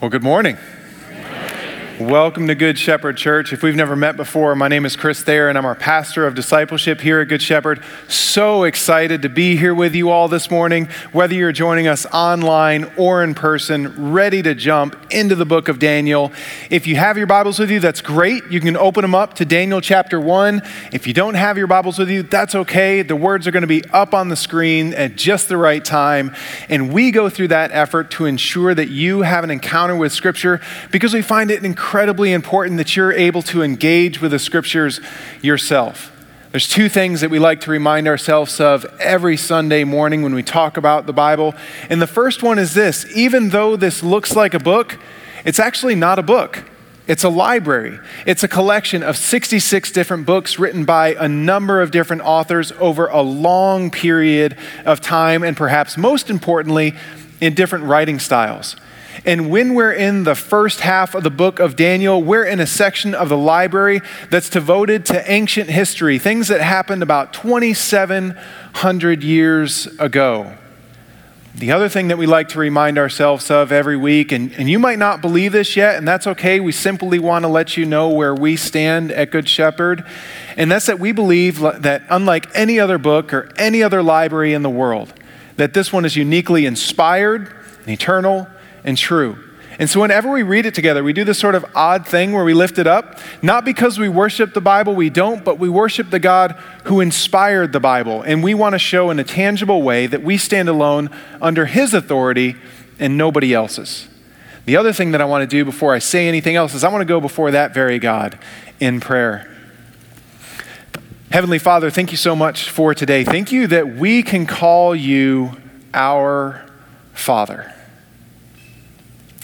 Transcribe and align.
Well, 0.00 0.10
good 0.10 0.22
morning. 0.22 0.56
Welcome 2.00 2.46
to 2.46 2.54
Good 2.54 2.78
Shepherd 2.78 3.16
Church. 3.16 3.52
If 3.52 3.64
we've 3.64 3.74
never 3.74 3.96
met 3.96 4.16
before, 4.16 4.54
my 4.54 4.68
name 4.68 4.86
is 4.86 4.94
Chris 4.94 5.20
Thayer, 5.24 5.48
and 5.48 5.58
I'm 5.58 5.66
our 5.66 5.74
pastor 5.74 6.28
of 6.28 6.36
discipleship 6.36 7.00
here 7.00 7.20
at 7.20 7.26
Good 7.26 7.42
Shepherd. 7.42 7.82
So 8.06 8.62
excited 8.62 9.22
to 9.22 9.28
be 9.28 9.56
here 9.56 9.74
with 9.74 9.96
you 9.96 10.08
all 10.08 10.28
this 10.28 10.48
morning, 10.48 10.86
whether 11.10 11.34
you're 11.34 11.50
joining 11.50 11.88
us 11.88 12.06
online 12.06 12.88
or 12.96 13.24
in 13.24 13.34
person, 13.34 14.12
ready 14.12 14.42
to 14.42 14.54
jump 14.54 14.94
into 15.10 15.34
the 15.34 15.44
book 15.44 15.66
of 15.66 15.80
Daniel. 15.80 16.30
If 16.70 16.86
you 16.86 16.94
have 16.94 17.18
your 17.18 17.26
Bibles 17.26 17.58
with 17.58 17.68
you, 17.68 17.80
that's 17.80 18.00
great. 18.00 18.44
You 18.48 18.60
can 18.60 18.76
open 18.76 19.02
them 19.02 19.16
up 19.16 19.34
to 19.34 19.44
Daniel 19.44 19.80
chapter 19.80 20.20
1. 20.20 20.62
If 20.92 21.08
you 21.08 21.12
don't 21.12 21.34
have 21.34 21.58
your 21.58 21.66
Bibles 21.66 21.98
with 21.98 22.10
you, 22.10 22.22
that's 22.22 22.54
okay. 22.54 23.02
The 23.02 23.16
words 23.16 23.48
are 23.48 23.50
going 23.50 23.62
to 23.62 23.66
be 23.66 23.82
up 23.86 24.14
on 24.14 24.28
the 24.28 24.36
screen 24.36 24.94
at 24.94 25.16
just 25.16 25.48
the 25.48 25.56
right 25.56 25.84
time. 25.84 26.32
And 26.68 26.92
we 26.92 27.10
go 27.10 27.28
through 27.28 27.48
that 27.48 27.72
effort 27.72 28.12
to 28.12 28.26
ensure 28.26 28.72
that 28.72 28.88
you 28.88 29.22
have 29.22 29.42
an 29.42 29.50
encounter 29.50 29.96
with 29.96 30.12
Scripture 30.12 30.60
because 30.92 31.12
we 31.12 31.22
find 31.22 31.50
it 31.50 31.64
incredible 31.64 31.87
incredibly 31.88 32.34
important 32.34 32.76
that 32.76 32.94
you're 32.96 33.14
able 33.14 33.40
to 33.40 33.62
engage 33.62 34.20
with 34.20 34.30
the 34.30 34.38
scriptures 34.38 35.00
yourself. 35.40 36.14
There's 36.50 36.68
two 36.68 36.86
things 36.86 37.22
that 37.22 37.30
we 37.30 37.38
like 37.38 37.62
to 37.62 37.70
remind 37.70 38.06
ourselves 38.06 38.60
of 38.60 38.84
every 39.00 39.38
Sunday 39.38 39.84
morning 39.84 40.22
when 40.22 40.34
we 40.34 40.42
talk 40.42 40.76
about 40.76 41.06
the 41.06 41.14
Bible. 41.14 41.54
And 41.88 42.02
the 42.02 42.06
first 42.06 42.42
one 42.42 42.58
is 42.58 42.74
this 42.74 43.06
even 43.16 43.48
though 43.48 43.74
this 43.74 44.02
looks 44.02 44.36
like 44.36 44.52
a 44.52 44.58
book, 44.58 44.98
it's 45.46 45.58
actually 45.58 45.94
not 45.94 46.18
a 46.18 46.22
book. 46.22 46.62
It's 47.06 47.24
a 47.24 47.30
library. 47.30 47.98
It's 48.26 48.42
a 48.42 48.48
collection 48.48 49.02
of 49.02 49.16
66 49.16 49.90
different 49.90 50.26
books 50.26 50.58
written 50.58 50.84
by 50.84 51.14
a 51.14 51.26
number 51.26 51.80
of 51.80 51.90
different 51.90 52.20
authors 52.20 52.70
over 52.80 53.06
a 53.06 53.22
long 53.22 53.90
period 53.90 54.58
of 54.84 55.00
time, 55.00 55.42
and 55.42 55.56
perhaps 55.56 55.96
most 55.96 56.28
importantly, 56.28 56.94
in 57.40 57.54
different 57.54 57.86
writing 57.86 58.18
styles. 58.18 58.76
And 59.24 59.50
when 59.50 59.74
we're 59.74 59.92
in 59.92 60.24
the 60.24 60.34
first 60.34 60.80
half 60.80 61.14
of 61.14 61.22
the 61.22 61.30
book 61.30 61.60
of 61.60 61.76
Daniel, 61.76 62.22
we're 62.22 62.44
in 62.44 62.60
a 62.60 62.66
section 62.66 63.14
of 63.14 63.28
the 63.28 63.36
library 63.36 64.00
that's 64.30 64.48
devoted 64.50 65.04
to 65.06 65.30
ancient 65.30 65.70
history, 65.70 66.18
things 66.18 66.48
that 66.48 66.60
happened 66.60 67.02
about 67.02 67.32
2,700 67.32 69.22
years 69.22 69.86
ago. 69.98 70.56
The 71.54 71.72
other 71.72 71.88
thing 71.88 72.08
that 72.08 72.18
we 72.18 72.26
like 72.26 72.50
to 72.50 72.58
remind 72.60 72.98
ourselves 72.98 73.50
of 73.50 73.72
every 73.72 73.96
week, 73.96 74.30
and, 74.30 74.52
and 74.52 74.70
you 74.70 74.78
might 74.78 74.98
not 74.98 75.20
believe 75.20 75.50
this 75.50 75.76
yet, 75.76 75.96
and 75.96 76.06
that's 76.06 76.28
okay. 76.28 76.60
We 76.60 76.70
simply 76.70 77.18
want 77.18 77.42
to 77.42 77.48
let 77.48 77.76
you 77.76 77.84
know 77.84 78.10
where 78.10 78.32
we 78.32 78.54
stand 78.54 79.10
at 79.10 79.32
Good 79.32 79.48
Shepherd. 79.48 80.04
And 80.56 80.70
that's 80.70 80.86
that 80.86 81.00
we 81.00 81.10
believe 81.10 81.58
that 81.58 82.04
unlike 82.10 82.46
any 82.54 82.78
other 82.78 82.96
book 82.96 83.32
or 83.32 83.50
any 83.56 83.82
other 83.82 84.04
library 84.04 84.52
in 84.52 84.62
the 84.62 84.70
world, 84.70 85.12
that 85.56 85.74
this 85.74 85.92
one 85.92 86.04
is 86.04 86.14
uniquely 86.14 86.64
inspired 86.64 87.52
and 87.80 87.88
eternal 87.88 88.46
and 88.84 88.96
true. 88.96 89.38
And 89.78 89.88
so, 89.88 90.00
whenever 90.00 90.30
we 90.30 90.42
read 90.42 90.66
it 90.66 90.74
together, 90.74 91.04
we 91.04 91.12
do 91.12 91.22
this 91.22 91.38
sort 91.38 91.54
of 91.54 91.64
odd 91.74 92.04
thing 92.04 92.32
where 92.32 92.44
we 92.44 92.52
lift 92.52 92.78
it 92.78 92.88
up, 92.88 93.20
not 93.42 93.64
because 93.64 93.96
we 93.96 94.08
worship 94.08 94.52
the 94.52 94.60
Bible, 94.60 94.96
we 94.96 95.08
don't, 95.08 95.44
but 95.44 95.60
we 95.60 95.68
worship 95.68 96.10
the 96.10 96.18
God 96.18 96.52
who 96.84 97.00
inspired 97.00 97.72
the 97.72 97.78
Bible. 97.78 98.22
And 98.22 98.42
we 98.42 98.54
want 98.54 98.74
to 98.74 98.78
show 98.80 99.10
in 99.10 99.20
a 99.20 99.24
tangible 99.24 99.82
way 99.82 100.08
that 100.08 100.22
we 100.22 100.36
stand 100.36 100.68
alone 100.68 101.10
under 101.40 101.66
His 101.66 101.94
authority 101.94 102.56
and 102.98 103.16
nobody 103.16 103.54
else's. 103.54 104.08
The 104.64 104.76
other 104.76 104.92
thing 104.92 105.12
that 105.12 105.20
I 105.20 105.24
want 105.26 105.48
to 105.48 105.56
do 105.56 105.64
before 105.64 105.94
I 105.94 106.00
say 106.00 106.26
anything 106.26 106.56
else 106.56 106.74
is 106.74 106.82
I 106.82 106.90
want 106.90 107.02
to 107.02 107.06
go 107.06 107.20
before 107.20 107.52
that 107.52 107.72
very 107.72 108.00
God 108.00 108.36
in 108.80 108.98
prayer. 108.98 109.48
Heavenly 111.30 111.58
Father, 111.60 111.88
thank 111.88 112.10
you 112.10 112.16
so 112.16 112.34
much 112.34 112.68
for 112.68 112.94
today. 112.94 113.22
Thank 113.22 113.52
you 113.52 113.68
that 113.68 113.94
we 113.94 114.24
can 114.24 114.44
call 114.44 114.94
you 114.96 115.52
our 115.94 116.66
Father. 117.12 117.72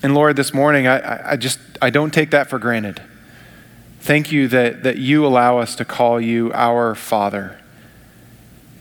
And 0.04 0.14
Lord, 0.14 0.36
this 0.36 0.52
morning, 0.52 0.86
I, 0.86 1.32
I 1.32 1.36
just, 1.36 1.58
I 1.80 1.88
don't 1.88 2.12
take 2.12 2.30
that 2.32 2.50
for 2.50 2.58
granted. 2.58 3.00
Thank 4.00 4.30
you 4.30 4.48
that, 4.48 4.82
that 4.82 4.98
you 4.98 5.26
allow 5.26 5.56
us 5.56 5.74
to 5.76 5.86
call 5.86 6.20
you 6.20 6.52
our 6.52 6.94
Father. 6.94 7.58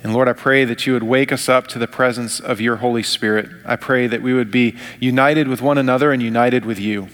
And 0.04 0.14
Lord, 0.14 0.28
I 0.28 0.34
pray 0.34 0.66
that 0.66 0.86
you 0.86 0.92
would 0.92 1.04
wake 1.04 1.32
us 1.32 1.48
up 1.48 1.68
to 1.68 1.80
the 1.80 1.88
presence 1.88 2.42
of 2.42 2.60
your 2.60 2.76
Holy 2.76 3.04
Spirit. 3.04 3.50
I 3.64 3.78
pray 3.78 4.06
that 4.06 4.22
we 4.22 4.34
would 4.34 4.52
be 4.52 4.76
united 5.00 5.48
with 5.48 5.62
one 5.62 5.78
another 5.78 6.12
and 6.12 6.22
united 6.22 6.66
with 6.66 6.78
you. 6.78 7.08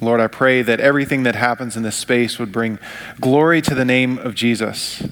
Lord, 0.00 0.20
I 0.20 0.28
pray 0.28 0.62
that 0.62 0.78
everything 0.78 1.24
that 1.24 1.34
happens 1.34 1.76
in 1.76 1.82
this 1.82 1.96
space 1.96 2.38
would 2.38 2.52
bring 2.52 2.78
glory 3.20 3.60
to 3.60 3.74
the 3.74 3.84
name 3.84 4.18
of 4.18 4.36
Jesus. 4.36 5.02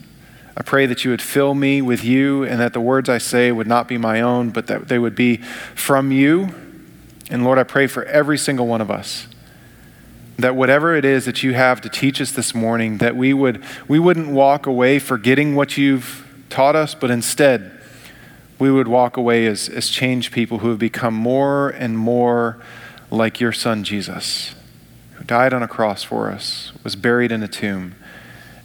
I 0.56 0.62
pray 0.62 0.87
that 0.87 1.05
you 1.05 1.10
would 1.10 1.21
fill 1.21 1.55
me 1.55 1.82
with 1.82 2.05
you 2.05 2.44
and 2.44 2.60
that 2.60 2.75
the 2.75 2.81
words 2.81 3.09
I 3.09 3.19
say 3.19 3.50
would 3.50 3.66
not 3.66 3.88
be 3.88 3.99
my 3.99 4.21
own, 4.21 4.50
but 4.50 4.69
that 4.69 4.87
they 4.87 5.00
would 5.00 5.16
be 5.16 5.38
from 5.75 6.12
you 6.12 6.55
and 7.31 7.44
Lord, 7.44 7.59
I 7.59 7.64
pray 7.64 7.87
for 7.87 8.04
every 8.04 8.38
single 8.38 8.66
one 8.66 8.81
of 8.81 8.91
us 8.91 9.26
that 10.38 10.54
whatever 10.54 10.94
it 10.94 11.04
is 11.04 11.25
that 11.25 11.42
you 11.42 11.54
have 11.54 11.81
to 11.81 11.88
teach 11.88 12.20
us 12.20 12.31
this 12.31 12.54
morning, 12.54 12.98
that 12.98 13.16
we, 13.16 13.32
would, 13.32 13.62
we 13.88 13.98
wouldn't 13.98 14.28
walk 14.28 14.66
away 14.66 14.98
forgetting 14.98 15.54
what 15.54 15.78
you've 15.78 16.26
taught 16.50 16.76
us, 16.76 16.94
but 16.94 17.10
instead, 17.10 17.72
we 18.59 18.70
would 18.70 18.88
walk 18.88 19.16
away 19.16 19.47
as, 19.47 19.69
as 19.69 19.88
changed 19.88 20.32
people 20.32 20.59
who 20.59 20.69
have 20.69 20.78
become 20.78 21.14
more 21.14 21.70
and 21.70 21.97
more 21.97 22.60
like 23.10 23.41
your 23.41 23.53
son 23.53 23.82
Jesus, 23.84 24.54
who 25.14 25.25
died 25.25 25.54
on 25.54 25.62
a 25.62 25.69
cross 25.69 26.03
for 26.03 26.31
us, 26.31 26.72
was 26.84 26.97
buried 26.97 27.32
in 27.32 27.43
a 27.43 27.48
tomb, 27.48 27.94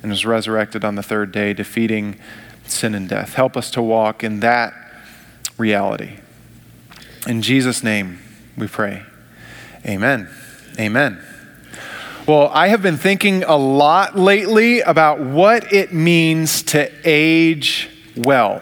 and 0.02 0.12
was 0.12 0.26
resurrected 0.26 0.84
on 0.84 0.96
the 0.96 1.04
third 1.04 1.32
day, 1.32 1.54
defeating 1.54 2.20
sin 2.66 2.96
and 2.96 3.08
death. 3.08 3.36
Help 3.36 3.56
us 3.56 3.72
to 3.72 3.82
walk 3.82 4.24
in 4.24 4.40
that 4.42 4.74
reality. 5.58 6.20
In 7.28 7.42
Jesus' 7.42 7.84
name, 7.84 8.20
we 8.62 8.68
pray. 8.68 9.02
Amen. 9.88 10.30
Amen. 10.80 11.20
Well, 12.28 12.52
I 12.54 12.68
have 12.68 12.84
been 12.84 12.96
thinking 12.96 13.44
a 13.44 13.56
lot 13.56 14.16
lately 14.16 14.82
about 14.82 15.20
what 15.20 15.74
it 15.74 15.92
means 15.92 16.62
to 16.64 16.92
age 17.04 17.90
well. 18.16 18.62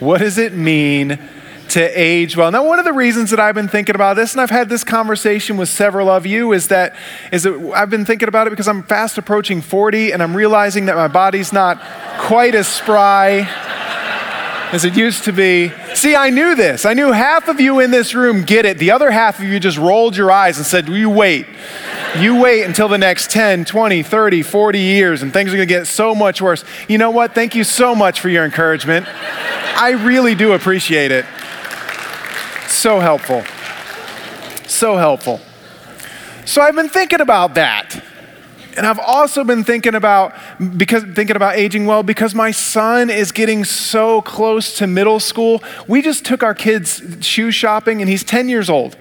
What 0.00 0.18
does 0.18 0.36
it 0.36 0.52
mean 0.52 1.18
to 1.70 1.80
age 1.98 2.36
well? 2.36 2.50
Now, 2.50 2.66
one 2.66 2.78
of 2.78 2.84
the 2.84 2.92
reasons 2.92 3.30
that 3.30 3.40
I've 3.40 3.54
been 3.54 3.68
thinking 3.68 3.94
about 3.94 4.16
this, 4.16 4.32
and 4.32 4.40
I've 4.42 4.50
had 4.50 4.68
this 4.68 4.84
conversation 4.84 5.56
with 5.56 5.70
several 5.70 6.10
of 6.10 6.26
you, 6.26 6.52
is 6.52 6.68
that, 6.68 6.94
is 7.32 7.44
that 7.44 7.72
I've 7.74 7.88
been 7.88 8.04
thinking 8.04 8.28
about 8.28 8.48
it 8.48 8.50
because 8.50 8.68
I'm 8.68 8.82
fast 8.82 9.16
approaching 9.16 9.62
40 9.62 10.12
and 10.12 10.22
I'm 10.22 10.36
realizing 10.36 10.84
that 10.86 10.96
my 10.96 11.08
body's 11.08 11.54
not 11.54 11.80
quite 12.18 12.54
as 12.54 12.68
spry 12.68 13.48
as 14.72 14.84
it 14.84 14.94
used 14.94 15.24
to 15.24 15.32
be. 15.32 15.72
See, 16.02 16.16
I 16.16 16.30
knew 16.30 16.56
this. 16.56 16.84
I 16.84 16.94
knew 16.94 17.12
half 17.12 17.46
of 17.46 17.60
you 17.60 17.78
in 17.78 17.92
this 17.92 18.12
room 18.12 18.42
get 18.42 18.64
it. 18.64 18.78
The 18.78 18.90
other 18.90 19.12
half 19.12 19.38
of 19.38 19.44
you 19.44 19.60
just 19.60 19.78
rolled 19.78 20.16
your 20.16 20.32
eyes 20.32 20.56
and 20.58 20.66
said, 20.66 20.88
You 20.88 21.08
wait. 21.08 21.46
You 22.18 22.40
wait 22.40 22.64
until 22.64 22.88
the 22.88 22.98
next 22.98 23.30
10, 23.30 23.64
20, 23.64 24.02
30, 24.02 24.42
40 24.42 24.80
years, 24.80 25.22
and 25.22 25.32
things 25.32 25.52
are 25.52 25.56
going 25.56 25.68
to 25.68 25.72
get 25.72 25.86
so 25.86 26.12
much 26.12 26.42
worse. 26.42 26.64
You 26.88 26.98
know 26.98 27.12
what? 27.12 27.36
Thank 27.36 27.54
you 27.54 27.62
so 27.62 27.94
much 27.94 28.18
for 28.18 28.28
your 28.28 28.44
encouragement. 28.44 29.06
I 29.76 29.92
really 29.92 30.34
do 30.34 30.54
appreciate 30.54 31.12
it. 31.12 31.24
So 32.66 32.98
helpful. 32.98 33.44
So 34.66 34.96
helpful. 34.96 35.40
So 36.44 36.62
I've 36.62 36.74
been 36.74 36.88
thinking 36.88 37.20
about 37.20 37.54
that. 37.54 38.02
And 38.76 38.86
I've 38.86 38.98
also 38.98 39.44
been 39.44 39.64
thinking 39.64 39.94
about 39.94 40.34
because 40.76 41.04
thinking 41.04 41.36
about 41.36 41.56
aging 41.56 41.84
well 41.84 42.02
because 42.02 42.34
my 42.34 42.50
son 42.50 43.10
is 43.10 43.30
getting 43.30 43.64
so 43.64 44.22
close 44.22 44.76
to 44.78 44.86
middle 44.86 45.20
school. 45.20 45.62
We 45.86 46.00
just 46.00 46.24
took 46.24 46.42
our 46.42 46.54
kids 46.54 47.02
shoe 47.20 47.50
shopping 47.50 48.00
and 48.00 48.08
he's 48.08 48.24
10 48.24 48.48
years 48.48 48.70
old. 48.70 48.96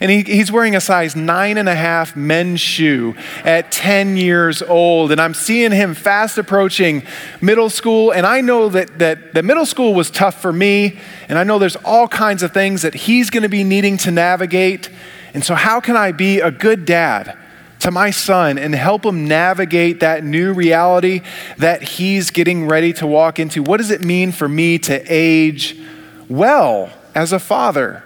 And 0.00 0.10
he, 0.10 0.22
he's 0.22 0.52
wearing 0.52 0.76
a 0.76 0.80
size 0.80 1.16
nine 1.16 1.58
and 1.58 1.68
a 1.68 1.74
half 1.74 2.14
men's 2.14 2.60
shoe 2.60 3.16
at 3.44 3.72
10 3.72 4.16
years 4.16 4.62
old. 4.62 5.10
And 5.10 5.20
I'm 5.20 5.34
seeing 5.34 5.72
him 5.72 5.94
fast 5.94 6.38
approaching 6.38 7.02
middle 7.40 7.70
school. 7.70 8.12
And 8.12 8.26
I 8.26 8.40
know 8.40 8.68
that, 8.68 8.98
that, 8.98 9.34
that 9.34 9.44
middle 9.44 9.66
school 9.66 9.94
was 9.94 10.10
tough 10.10 10.40
for 10.40 10.52
me. 10.52 10.98
And 11.28 11.38
I 11.38 11.44
know 11.44 11.58
there's 11.58 11.76
all 11.76 12.06
kinds 12.06 12.42
of 12.42 12.52
things 12.52 12.82
that 12.82 12.94
he's 12.94 13.30
going 13.30 13.42
to 13.42 13.48
be 13.48 13.64
needing 13.64 13.96
to 13.98 14.10
navigate. 14.10 14.88
And 15.34 15.44
so, 15.44 15.54
how 15.54 15.80
can 15.80 15.96
I 15.96 16.12
be 16.12 16.40
a 16.40 16.50
good 16.50 16.86
dad? 16.86 17.36
To 17.80 17.90
my 17.90 18.10
son 18.10 18.58
and 18.58 18.74
help 18.74 19.04
him 19.04 19.28
navigate 19.28 20.00
that 20.00 20.24
new 20.24 20.52
reality 20.52 21.20
that 21.58 21.82
he's 21.82 22.30
getting 22.30 22.66
ready 22.66 22.92
to 22.94 23.06
walk 23.06 23.38
into. 23.38 23.62
What 23.62 23.78
does 23.78 23.90
it 23.90 24.02
mean 24.02 24.32
for 24.32 24.48
me 24.48 24.78
to 24.80 25.04
age 25.08 25.78
well 26.28 26.90
as 27.14 27.32
a 27.32 27.38
father? 27.38 28.02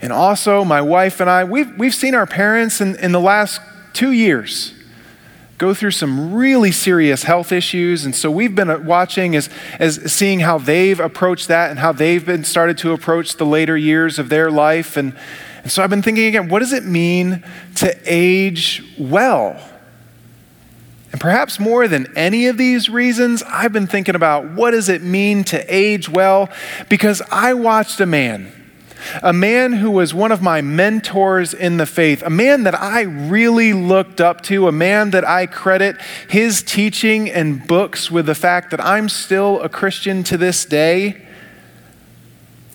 And 0.00 0.12
also, 0.12 0.64
my 0.64 0.80
wife 0.80 1.20
and 1.20 1.28
I, 1.28 1.44
we've, 1.44 1.76
we've 1.76 1.94
seen 1.94 2.14
our 2.14 2.26
parents 2.26 2.80
in, 2.80 2.96
in 2.96 3.12
the 3.12 3.20
last 3.20 3.60
two 3.92 4.12
years 4.12 4.72
go 5.58 5.74
through 5.74 5.90
some 5.90 6.32
really 6.32 6.72
serious 6.72 7.24
health 7.24 7.52
issues. 7.52 8.06
And 8.06 8.16
so 8.16 8.30
we've 8.30 8.54
been 8.54 8.70
uh, 8.70 8.78
watching 8.78 9.36
as, 9.36 9.50
as 9.78 10.10
seeing 10.10 10.40
how 10.40 10.56
they've 10.56 10.98
approached 10.98 11.48
that 11.48 11.70
and 11.70 11.78
how 11.78 11.92
they've 11.92 12.24
been 12.24 12.44
started 12.44 12.78
to 12.78 12.92
approach 12.92 13.36
the 13.36 13.44
later 13.44 13.76
years 13.76 14.18
of 14.18 14.30
their 14.30 14.50
life. 14.50 14.96
And, 14.96 15.14
and 15.62 15.70
so 15.70 15.82
I've 15.82 15.90
been 15.90 16.02
thinking 16.02 16.26
again, 16.26 16.48
what 16.48 16.60
does 16.60 16.72
it 16.72 16.84
mean 16.84 17.44
to 17.76 17.96
age 18.04 18.82
well? 18.98 19.60
And 21.12 21.20
perhaps 21.20 21.58
more 21.58 21.88
than 21.88 22.06
any 22.16 22.46
of 22.46 22.56
these 22.56 22.88
reasons, 22.88 23.42
I've 23.42 23.72
been 23.72 23.86
thinking 23.86 24.14
about 24.14 24.52
what 24.52 24.70
does 24.70 24.88
it 24.88 25.02
mean 25.02 25.44
to 25.44 25.74
age 25.74 26.08
well? 26.08 26.48
Because 26.88 27.20
I 27.30 27.54
watched 27.54 28.00
a 28.00 28.06
man 28.06 28.52
a 29.22 29.32
man 29.32 29.72
who 29.72 29.90
was 29.90 30.14
one 30.14 30.32
of 30.32 30.42
my 30.42 30.60
mentors 30.60 31.54
in 31.54 31.76
the 31.76 31.86
faith, 31.86 32.22
a 32.22 32.30
man 32.30 32.64
that 32.64 32.78
I 32.78 33.02
really 33.02 33.72
looked 33.72 34.20
up 34.20 34.42
to, 34.42 34.68
a 34.68 34.72
man 34.72 35.10
that 35.10 35.26
I 35.26 35.46
credit 35.46 35.96
his 36.28 36.62
teaching 36.62 37.30
and 37.30 37.66
books 37.66 38.10
with 38.10 38.26
the 38.26 38.34
fact 38.34 38.70
that 38.70 38.84
I'm 38.84 39.08
still 39.08 39.60
a 39.62 39.68
Christian 39.68 40.22
to 40.24 40.36
this 40.36 40.64
day. 40.64 41.26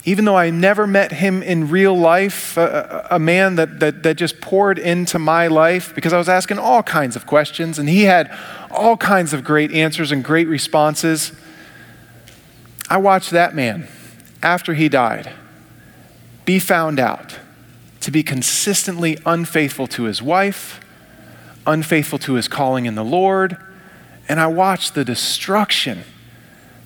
Even 0.08 0.24
though 0.24 0.38
I 0.38 0.52
never 0.52 0.86
met 0.86 1.12
him 1.12 1.42
in 1.42 1.70
real 1.70 1.98
life, 1.98 2.58
a, 2.58 3.08
a 3.10 3.20
man 3.20 3.56
that, 3.56 3.80
that, 3.80 4.04
that 4.04 4.18
just 4.18 4.40
poured 4.40 4.78
into 4.78 5.18
my 5.18 5.48
life 5.48 5.96
because 5.96 6.14
I 6.14 6.20
was 6.20 6.30
asking 6.30 6.60
all 6.60 6.84
kinds 6.84 7.16
of 7.16 7.26
questions 7.26 7.80
and 7.80 7.90
he 7.90 8.04
had 8.04 8.32
all 8.70 8.98
kinds 8.98 9.34
of 9.34 9.44
great 9.44 9.72
answers 9.72 10.12
and 10.12 10.24
great 10.24 10.48
responses. 10.48 11.32
I 12.88 12.98
watched 12.98 13.32
that 13.32 13.56
man 13.56 13.88
after 14.44 14.76
he 14.76 14.90
died 14.90 15.32
be 16.46 16.60
found 16.60 17.00
out 17.00 17.40
to 18.00 18.12
be 18.12 18.22
consistently 18.22 19.18
unfaithful 19.26 19.88
to 19.88 20.04
his 20.04 20.22
wife, 20.22 20.80
unfaithful 21.66 22.20
to 22.20 22.34
his 22.36 22.48
calling 22.48 22.86
in 22.86 22.94
the 22.94 23.04
Lord, 23.04 23.58
and 24.30 24.40
I 24.40 24.46
watched 24.46 24.94
the 24.94 25.04
destruction 25.04 26.04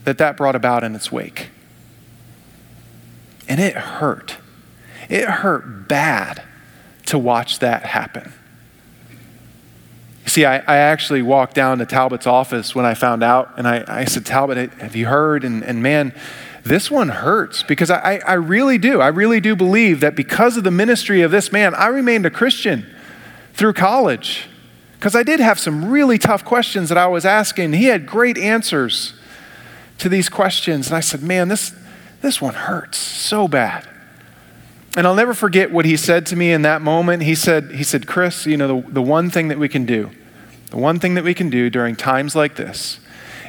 that 0.05 0.17
that 0.17 0.37
brought 0.37 0.55
about 0.55 0.85
in 0.85 0.95
its 0.95 1.11
wake. 1.11 1.49
And 3.49 3.59
it 3.59 3.75
hurt. 3.75 4.37
It 5.09 5.25
hurt 5.25 5.89
bad 5.89 6.43
to 7.07 7.17
watch 7.17 7.59
that 7.59 7.83
happen. 7.83 8.31
See, 10.27 10.45
I, 10.45 10.57
I, 10.57 10.77
actually 10.77 11.23
walked 11.23 11.55
down 11.55 11.79
to 11.79 11.87
Talbot's 11.87 12.27
office 12.27 12.75
when 12.75 12.85
I 12.85 12.93
found 12.93 13.23
out, 13.23 13.57
and 13.57 13.67
I, 13.67 13.83
I 13.87 14.05
said, 14.05 14.27
Talbot, 14.27 14.71
have 14.73 14.95
you 14.95 15.07
heard? 15.07 15.43
And, 15.43 15.63
and 15.63 15.81
man, 15.81 16.13
this 16.63 16.91
one 16.91 17.09
hurts 17.09 17.63
because 17.63 17.89
I, 17.89 18.21
I 18.23 18.33
really 18.33 18.77
do. 18.77 19.01
I 19.01 19.07
really 19.07 19.39
do 19.39 19.55
believe 19.55 20.01
that 20.01 20.15
because 20.15 20.55
of 20.55 20.63
the 20.63 20.71
ministry 20.71 21.23
of 21.23 21.31
this 21.31 21.51
man, 21.51 21.73
I 21.73 21.87
remained 21.87 22.27
a 22.27 22.29
Christian 22.29 22.85
through 23.53 23.73
college. 23.73 24.47
Because 24.93 25.15
I 25.15 25.23
did 25.23 25.39
have 25.39 25.57
some 25.57 25.89
really 25.89 26.19
tough 26.19 26.45
questions 26.45 26.89
that 26.89 26.97
I 26.97 27.07
was 27.07 27.25
asking. 27.25 27.73
He 27.73 27.85
had 27.85 28.05
great 28.05 28.37
answers 28.37 29.13
to 29.97 30.09
these 30.09 30.29
questions. 30.29 30.87
And 30.87 30.95
I 30.95 30.99
said, 30.99 31.23
man, 31.23 31.47
this, 31.47 31.73
this 32.21 32.41
one 32.41 32.53
hurts 32.53 32.97
so 32.97 33.47
bad. 33.47 33.87
And 34.97 35.05
I'll 35.05 35.15
never 35.15 35.33
forget 35.33 35.71
what 35.71 35.85
he 35.85 35.95
said 35.95 36.25
to 36.27 36.35
me 36.35 36.51
in 36.51 36.63
that 36.63 36.81
moment. 36.81 37.23
He 37.23 37.35
said, 37.35 37.71
he 37.71 37.83
said 37.83 38.07
Chris, 38.07 38.45
you 38.45 38.57
know, 38.57 38.81
the, 38.81 38.91
the 38.91 39.01
one 39.01 39.29
thing 39.29 39.47
that 39.49 39.59
we 39.59 39.69
can 39.69 39.85
do, 39.85 40.11
the 40.71 40.77
one 40.77 40.99
thing 40.99 41.13
that 41.13 41.23
we 41.23 41.33
can 41.33 41.49
do 41.49 41.69
during 41.69 41.95
times 41.95 42.35
like 42.35 42.55
this 42.55 42.99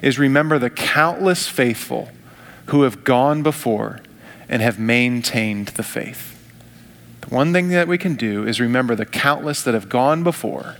is 0.02 0.18
remember 0.18 0.58
the 0.58 0.70
countless 0.70 1.48
faithful 1.48 2.10
who 2.66 2.82
have 2.82 3.04
gone 3.04 3.42
before 3.42 4.00
and 4.48 4.62
have 4.62 4.78
maintained 4.78 5.68
the 5.68 5.82
faith. 5.82 6.36
The 7.22 7.34
one 7.34 7.52
thing 7.52 7.68
that 7.68 7.88
we 7.88 7.98
can 7.98 8.14
do 8.14 8.46
is 8.46 8.60
remember 8.60 8.94
the 8.94 9.06
countless 9.06 9.62
that 9.62 9.74
have 9.74 9.88
gone 9.88 10.22
before 10.22 10.76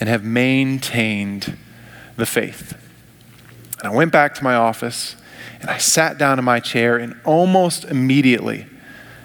and 0.00 0.08
have 0.08 0.24
maintained 0.24 1.56
the 2.16 2.26
faith. 2.26 2.78
And 3.78 3.92
I 3.92 3.94
went 3.94 4.12
back 4.12 4.34
to 4.34 4.44
my 4.44 4.54
office 4.54 5.16
and 5.62 5.70
I 5.70 5.78
sat 5.78 6.18
down 6.18 6.38
in 6.38 6.44
my 6.44 6.60
chair, 6.60 6.96
and 6.96 7.18
almost 7.24 7.84
immediately 7.84 8.66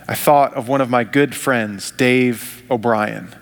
I 0.08 0.16
thought 0.16 0.54
of 0.54 0.70
one 0.70 0.80
of 0.80 0.90
my 0.90 1.04
good 1.04 1.36
friends, 1.36 1.92
Dave 1.92 2.64
O'Brien. 2.72 3.36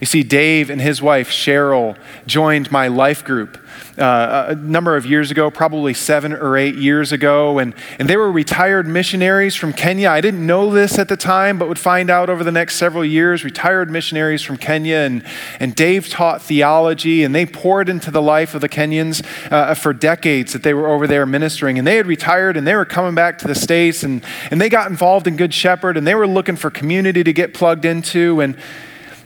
You 0.00 0.06
see, 0.06 0.22
Dave 0.22 0.70
and 0.70 0.80
his 0.80 1.02
wife, 1.02 1.30
Cheryl, 1.30 1.96
joined 2.26 2.70
my 2.70 2.88
life 2.88 3.24
group 3.24 3.58
uh, 3.98 4.46
a 4.48 4.54
number 4.54 4.96
of 4.96 5.04
years 5.04 5.30
ago, 5.30 5.50
probably 5.50 5.94
seven 5.94 6.32
or 6.32 6.56
eight 6.56 6.76
years 6.76 7.12
ago, 7.12 7.58
and, 7.58 7.74
and 7.98 8.08
they 8.08 8.16
were 8.16 8.32
retired 8.32 8.86
missionaries 8.86 9.54
from 9.54 9.72
Kenya. 9.72 10.08
I 10.08 10.20
didn't 10.20 10.46
know 10.46 10.70
this 10.70 10.98
at 10.98 11.08
the 11.08 11.16
time, 11.16 11.58
but 11.58 11.68
would 11.68 11.78
find 11.78 12.10
out 12.10 12.30
over 12.30 12.42
the 12.42 12.52
next 12.52 12.76
several 12.76 13.04
years. 13.04 13.44
Retired 13.44 13.90
missionaries 13.90 14.42
from 14.42 14.56
Kenya, 14.56 14.96
and, 14.96 15.22
and 15.60 15.74
Dave 15.74 16.08
taught 16.08 16.42
theology, 16.42 17.22
and 17.22 17.34
they 17.34 17.44
poured 17.44 17.88
into 17.88 18.10
the 18.10 18.22
life 18.22 18.54
of 18.54 18.60
the 18.60 18.68
Kenyans 18.68 19.24
uh, 19.50 19.74
for 19.74 19.92
decades 19.92 20.52
that 20.52 20.62
they 20.62 20.74
were 20.74 20.88
over 20.88 21.06
there 21.06 21.26
ministering. 21.26 21.78
And 21.78 21.86
they 21.86 21.96
had 21.96 22.06
retired, 22.06 22.56
and 22.56 22.66
they 22.66 22.74
were 22.74 22.84
coming 22.84 23.14
back 23.14 23.38
to 23.38 23.46
the 23.46 23.54
States, 23.54 24.02
and, 24.02 24.24
and 24.50 24.60
they 24.60 24.68
got 24.68 24.90
involved 24.90 25.26
in 25.26 25.36
Good 25.36 25.52
Shepherd, 25.52 25.96
and 25.96 26.06
they 26.06 26.14
were 26.14 26.26
looking 26.26 26.56
for 26.56 26.70
community 26.70 27.22
to 27.24 27.32
get 27.32 27.54
plugged 27.54 27.84
into. 27.84 28.40
And 28.40 28.56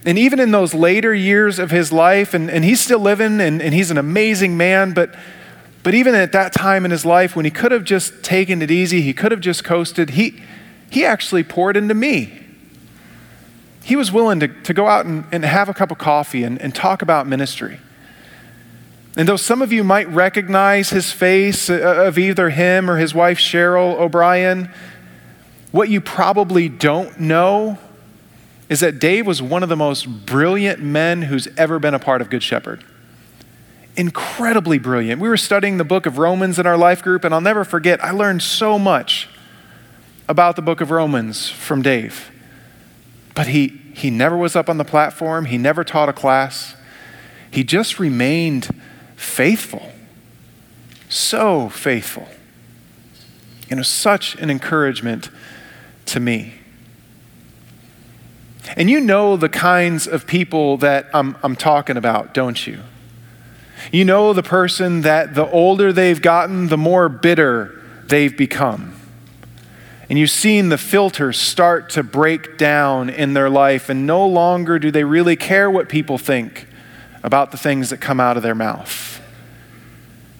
and 0.06 0.16
even 0.16 0.38
in 0.38 0.52
those 0.52 0.72
later 0.72 1.12
years 1.12 1.58
of 1.58 1.72
his 1.72 1.90
life, 1.90 2.32
and, 2.32 2.48
and 2.48 2.64
he's 2.64 2.80
still 2.80 3.00
living 3.00 3.40
and, 3.40 3.60
and 3.60 3.74
he's 3.74 3.90
an 3.90 3.98
amazing 3.98 4.56
man, 4.56 4.92
but, 4.92 5.12
but 5.82 5.94
even 5.94 6.14
at 6.14 6.30
that 6.30 6.52
time 6.52 6.84
in 6.84 6.92
his 6.92 7.04
life 7.04 7.34
when 7.34 7.44
he 7.44 7.50
could 7.50 7.72
have 7.72 7.82
just 7.82 8.22
taken 8.22 8.62
it 8.62 8.70
easy, 8.70 9.00
he 9.00 9.12
could 9.12 9.32
have 9.32 9.40
just 9.40 9.64
coasted, 9.64 10.10
he, 10.10 10.40
he 10.90 11.04
actually 11.04 11.42
poured 11.42 11.76
into 11.76 11.92
me. 11.92 12.40
He 13.82 13.96
was 13.96 14.12
willing 14.12 14.38
to, 14.40 14.48
to 14.48 14.72
go 14.72 14.86
out 14.86 15.06
and, 15.06 15.24
and 15.32 15.44
have 15.44 15.68
a 15.68 15.74
cup 15.74 15.90
of 15.90 15.98
coffee 15.98 16.44
and, 16.44 16.62
and 16.62 16.72
talk 16.72 17.02
about 17.02 17.26
ministry. 17.26 17.80
And 19.16 19.28
though 19.28 19.36
some 19.36 19.60
of 19.60 19.72
you 19.72 19.82
might 19.82 20.08
recognize 20.08 20.90
his 20.90 21.10
face 21.10 21.68
uh, 21.68 22.04
of 22.06 22.16
either 22.16 22.50
him 22.50 22.88
or 22.88 22.98
his 22.98 23.12
wife 23.12 23.38
Cheryl 23.38 23.98
O'Brien, 23.98 24.70
what 25.72 25.88
you 25.88 26.00
probably 26.00 26.68
don't 26.68 27.18
know 27.18 27.78
is 28.68 28.80
that 28.80 28.98
Dave 28.98 29.26
was 29.26 29.40
one 29.40 29.62
of 29.62 29.68
the 29.68 29.76
most 29.76 30.26
brilliant 30.26 30.80
men 30.80 31.22
who's 31.22 31.48
ever 31.56 31.78
been 31.78 31.94
a 31.94 31.98
part 31.98 32.20
of 32.20 32.30
Good 32.30 32.42
Shepherd. 32.42 32.84
Incredibly 33.96 34.78
brilliant. 34.78 35.20
We 35.20 35.28
were 35.28 35.36
studying 35.36 35.78
the 35.78 35.84
book 35.84 36.06
of 36.06 36.18
Romans 36.18 36.58
in 36.58 36.66
our 36.66 36.76
life 36.76 37.02
group, 37.02 37.24
and 37.24 37.32
I'll 37.32 37.40
never 37.40 37.64
forget, 37.64 38.02
I 38.04 38.10
learned 38.10 38.42
so 38.42 38.78
much 38.78 39.28
about 40.28 40.56
the 40.56 40.62
book 40.62 40.80
of 40.80 40.90
Romans 40.90 41.48
from 41.48 41.82
Dave. 41.82 42.30
But 43.34 43.48
he, 43.48 43.68
he 43.94 44.10
never 44.10 44.36
was 44.36 44.56
up 44.56 44.68
on 44.68 44.78
the 44.78 44.84
platform, 44.84 45.44
he 45.46 45.58
never 45.58 45.84
taught 45.84 46.08
a 46.08 46.12
class. 46.12 46.74
He 47.50 47.64
just 47.64 47.98
remained 47.98 48.68
faithful. 49.14 49.92
So 51.08 51.68
faithful. 51.68 52.28
And 53.70 53.78
it 53.78 53.80
was 53.80 53.88
such 53.88 54.34
an 54.36 54.50
encouragement 54.50 55.30
to 56.06 56.20
me. 56.20 56.54
And 58.76 58.90
you 58.90 59.00
know 59.00 59.36
the 59.36 59.48
kinds 59.48 60.08
of 60.08 60.26
people 60.26 60.76
that 60.78 61.08
I'm, 61.14 61.36
I'm 61.42 61.54
talking 61.54 61.96
about, 61.96 62.34
don't 62.34 62.66
you? 62.66 62.80
You 63.92 64.04
know 64.04 64.32
the 64.32 64.42
person 64.42 65.02
that 65.02 65.34
the 65.34 65.48
older 65.50 65.92
they've 65.92 66.20
gotten, 66.20 66.68
the 66.68 66.76
more 66.76 67.08
bitter 67.08 67.82
they've 68.06 68.36
become. 68.36 68.94
And 70.08 70.18
you've 70.18 70.30
seen 70.30 70.68
the 70.68 70.78
filters 70.78 71.36
start 71.36 71.90
to 71.90 72.02
break 72.02 72.58
down 72.58 73.10
in 73.10 73.34
their 73.34 73.50
life, 73.50 73.88
and 73.88 74.06
no 74.06 74.26
longer 74.26 74.78
do 74.78 74.90
they 74.90 75.04
really 75.04 75.36
care 75.36 75.70
what 75.70 75.88
people 75.88 76.16
think 76.16 76.68
about 77.22 77.50
the 77.50 77.56
things 77.56 77.90
that 77.90 78.00
come 78.00 78.20
out 78.20 78.36
of 78.36 78.42
their 78.42 78.54
mouth. 78.54 79.20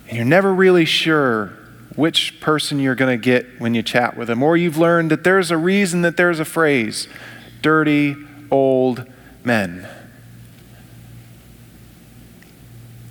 And 0.09 0.17
you're 0.17 0.25
never 0.25 0.55
really 0.55 0.85
sure 0.85 1.53
which 1.97 2.41
person 2.41 2.79
you're 2.79 2.95
going 2.95 3.19
to 3.19 3.23
get 3.23 3.61
when 3.61 3.75
you 3.75 3.83
chat 3.83 4.17
with 4.17 4.29
them. 4.29 4.43
Or 4.43 4.57
you've 4.57 4.79
learned 4.79 5.11
that 5.11 5.25
there's 5.25 5.51
a 5.51 5.57
reason 5.57 6.03
that 6.03 6.17
there's 6.17 6.39
a 6.39 6.45
phrase 6.45 7.09
dirty 7.67 8.15
old 8.49 9.05
men. 9.43 9.89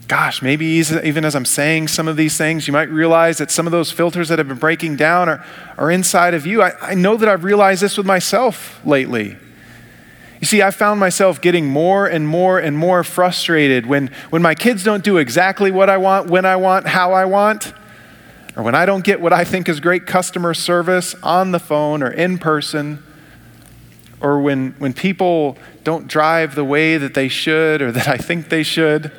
Gosh, 0.08 0.42
maybe 0.42 0.66
even 0.66 1.26
as 1.26 1.36
I'm 1.36 1.44
saying 1.44 1.90
some 1.90 2.08
of 2.08 2.16
these 2.16 2.38
things, 2.38 2.66
you 2.66 2.72
might 2.72 2.90
realize 2.90 3.38
that 3.40 3.52
some 3.52 3.68
of 3.68 3.74
those 3.74 3.92
filters 3.92 4.30
that 4.30 4.40
have 4.40 4.48
been 4.48 4.58
breaking 4.58 4.96
down 4.96 5.28
are, 5.28 5.46
are 5.78 5.92
inside 5.92 6.34
of 6.34 6.46
you. 6.46 6.62
I, 6.62 6.72
I 6.80 6.94
know 6.94 7.18
that 7.18 7.28
I've 7.28 7.44
realized 7.44 7.82
this 7.82 7.98
with 7.98 8.06
myself 8.06 8.80
lately. 8.86 9.36
You 10.40 10.48
see, 10.48 10.62
I 10.62 10.72
found 10.72 11.02
myself 11.02 11.42
getting 11.42 11.66
more 11.66 12.08
and 12.08 12.26
more 12.26 12.58
and 12.58 12.78
more 12.78 13.04
frustrated 13.04 13.86
when, 13.86 14.10
when 14.30 14.42
my 14.42 14.56
kids 14.56 14.86
don't 14.86 15.04
do 15.04 15.18
exactly 15.18 15.70
what 15.70 15.90
I 15.90 15.98
want, 15.98 16.30
when 16.30 16.46
I 16.46 16.56
want, 16.56 16.88
how 16.88 17.12
I 17.12 17.26
want, 17.26 17.74
or 18.56 18.64
when 18.64 18.74
I 18.74 18.86
don't 18.86 19.04
get 19.04 19.20
what 19.20 19.34
I 19.34 19.44
think 19.44 19.68
is 19.68 19.82
great 19.82 20.06
customer 20.08 20.54
service 20.54 21.14
on 21.22 21.52
the 21.52 21.60
phone 21.60 22.02
or 22.02 22.10
in 22.10 22.38
person 22.38 23.04
or 24.26 24.40
when, 24.40 24.72
when 24.80 24.92
people 24.92 25.56
don't 25.84 26.08
drive 26.08 26.56
the 26.56 26.66
way 26.66 26.98
that 26.98 27.14
they 27.14 27.28
should 27.28 27.80
or 27.80 27.92
that 27.92 28.08
I 28.08 28.18
think 28.18 28.50
they 28.50 28.64
should. 28.64 29.12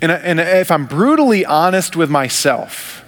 And, 0.00 0.10
and 0.10 0.40
if 0.40 0.70
I'm 0.70 0.86
brutally 0.86 1.44
honest 1.44 1.94
with 1.94 2.08
myself, 2.08 3.04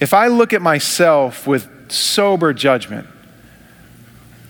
if 0.00 0.12
I 0.12 0.26
look 0.26 0.52
at 0.52 0.60
myself 0.60 1.46
with 1.46 1.92
sober 1.92 2.52
judgment, 2.52 3.06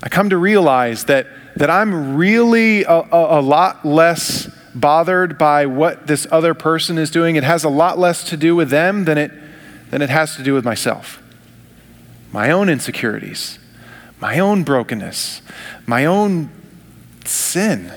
I 0.02 0.08
come 0.08 0.30
to 0.30 0.38
realize 0.38 1.04
that, 1.04 1.26
that 1.56 1.68
I'm 1.68 2.16
really 2.16 2.84
a, 2.84 3.00
a, 3.00 3.40
a 3.40 3.42
lot 3.42 3.84
less 3.84 4.50
bothered 4.74 5.36
by 5.36 5.66
what 5.66 6.06
this 6.06 6.26
other 6.30 6.54
person 6.54 6.96
is 6.96 7.10
doing. 7.10 7.36
It 7.36 7.44
has 7.44 7.64
a 7.64 7.68
lot 7.68 7.98
less 7.98 8.24
to 8.30 8.38
do 8.38 8.56
with 8.56 8.70
them 8.70 9.04
than 9.04 9.18
it, 9.18 9.30
than 9.90 10.00
it 10.00 10.08
has 10.08 10.36
to 10.36 10.42
do 10.42 10.54
with 10.54 10.64
myself 10.64 11.20
my 12.32 12.50
own 12.50 12.68
insecurities, 12.68 13.58
my 14.20 14.38
own 14.38 14.62
brokenness, 14.62 15.42
my 15.86 16.04
own 16.04 16.50
sin. 17.24 17.92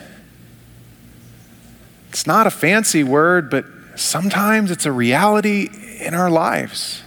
It's 2.09 2.27
not 2.27 2.47
a 2.47 2.51
fancy 2.51 3.03
word, 3.03 3.49
but 3.49 3.65
sometimes 3.95 4.71
it's 4.71 4.85
a 4.85 4.91
reality 4.91 5.69
in 5.99 6.13
our 6.13 6.29
lives. 6.29 7.03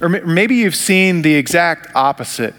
Or 0.00 0.08
maybe 0.08 0.56
you've 0.56 0.74
seen 0.74 1.22
the 1.22 1.34
exact 1.34 1.94
opposite 1.94 2.54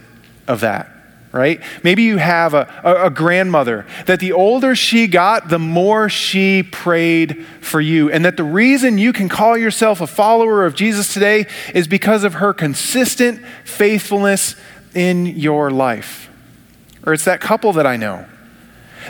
of 0.47 0.61
that, 0.61 0.89
right? 1.33 1.61
Maybe 1.81 2.03
you 2.03 2.17
have 2.17 2.53
a, 2.53 2.71
a, 2.83 3.07
a, 3.07 3.09
grandmother 3.09 3.87
that 4.05 4.19
the 4.19 4.31
older 4.31 4.75
she 4.75 5.07
got, 5.07 5.49
the 5.49 5.57
more 5.57 6.07
she 6.07 6.61
prayed 6.61 7.43
for 7.59 7.81
you. 7.81 8.11
And 8.11 8.23
that 8.23 8.37
the 8.37 8.43
reason 8.43 8.99
you 8.99 9.11
can 9.11 9.29
call 9.29 9.57
yourself 9.57 9.99
a 9.99 10.05
follower 10.05 10.63
of 10.63 10.75
Jesus 10.75 11.11
today 11.11 11.47
is 11.73 11.87
because 11.87 12.23
of 12.23 12.35
her 12.35 12.53
consistent 12.53 13.43
faithfulness 13.65 14.55
in 14.93 15.25
your 15.25 15.71
life. 15.71 16.29
Or 17.03 17.13
it's 17.13 17.25
that 17.25 17.41
couple 17.41 17.73
that 17.73 17.87
I 17.87 17.97
know 17.97 18.27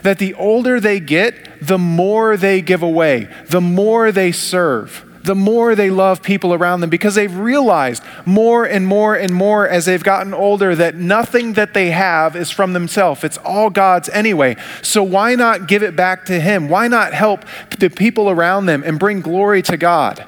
that 0.02 0.18
the 0.18 0.34
older 0.36 0.80
they 0.80 1.00
get, 1.00 1.36
the 1.62 1.78
more 1.78 2.36
they 2.36 2.62
give 2.62 2.82
away, 2.82 3.28
the 3.50 3.62
more 3.62 4.12
they 4.12 4.32
serve, 4.32 5.06
the 5.24 5.36
more 5.36 5.74
they 5.74 5.90
love 5.90 6.22
people 6.22 6.54
around 6.54 6.82
them 6.82 6.90
because 6.90 7.16
they've 7.16 7.36
realized 7.36 8.04
more 8.26 8.66
and 8.66 8.86
more 8.86 9.16
and 9.16 9.34
more 9.34 9.68
as 9.68 9.86
they've 9.86 10.04
gotten 10.04 10.34
older 10.34 10.76
that 10.76 10.96
nothing 10.96 11.54
that 11.54 11.74
they 11.74 11.92
have 11.92 12.36
is 12.36 12.52
from 12.52 12.74
themselves. 12.74 13.24
It's 13.24 13.38
all 13.40 13.70
God's 13.70 14.10
anyway. 14.10 14.58
So 14.82 15.02
why 15.02 15.36
not 15.36 15.68
give 15.68 15.82
it 15.82 15.96
back 15.96 16.26
to 16.26 16.40
Him? 16.40 16.68
Why 16.68 16.90
not 16.90 17.14
help 17.14 17.46
the 17.80 17.90
people 17.90 18.30
around 18.30 18.66
them 18.66 18.84
and 18.86 19.00
bring 19.00 19.22
glory 19.22 19.62
to 19.64 19.78
God? 19.78 20.26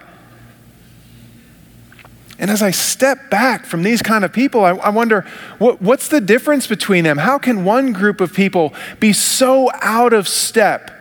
And 2.39 2.49
as 2.49 2.61
I 2.61 2.71
step 2.71 3.29
back 3.29 3.65
from 3.65 3.83
these 3.83 4.01
kind 4.01 4.25
of 4.25 4.31
people, 4.31 4.63
I, 4.63 4.71
I 4.71 4.89
wonder 4.89 5.25
what, 5.57 5.81
what's 5.81 6.07
the 6.07 6.19
difference 6.21 6.67
between 6.67 7.03
them? 7.03 7.17
How 7.17 7.37
can 7.37 7.63
one 7.65 7.93
group 7.93 8.19
of 8.21 8.33
people 8.33 8.73
be 8.99 9.13
so 9.13 9.69
out 9.81 10.13
of 10.13 10.27
step 10.27 10.91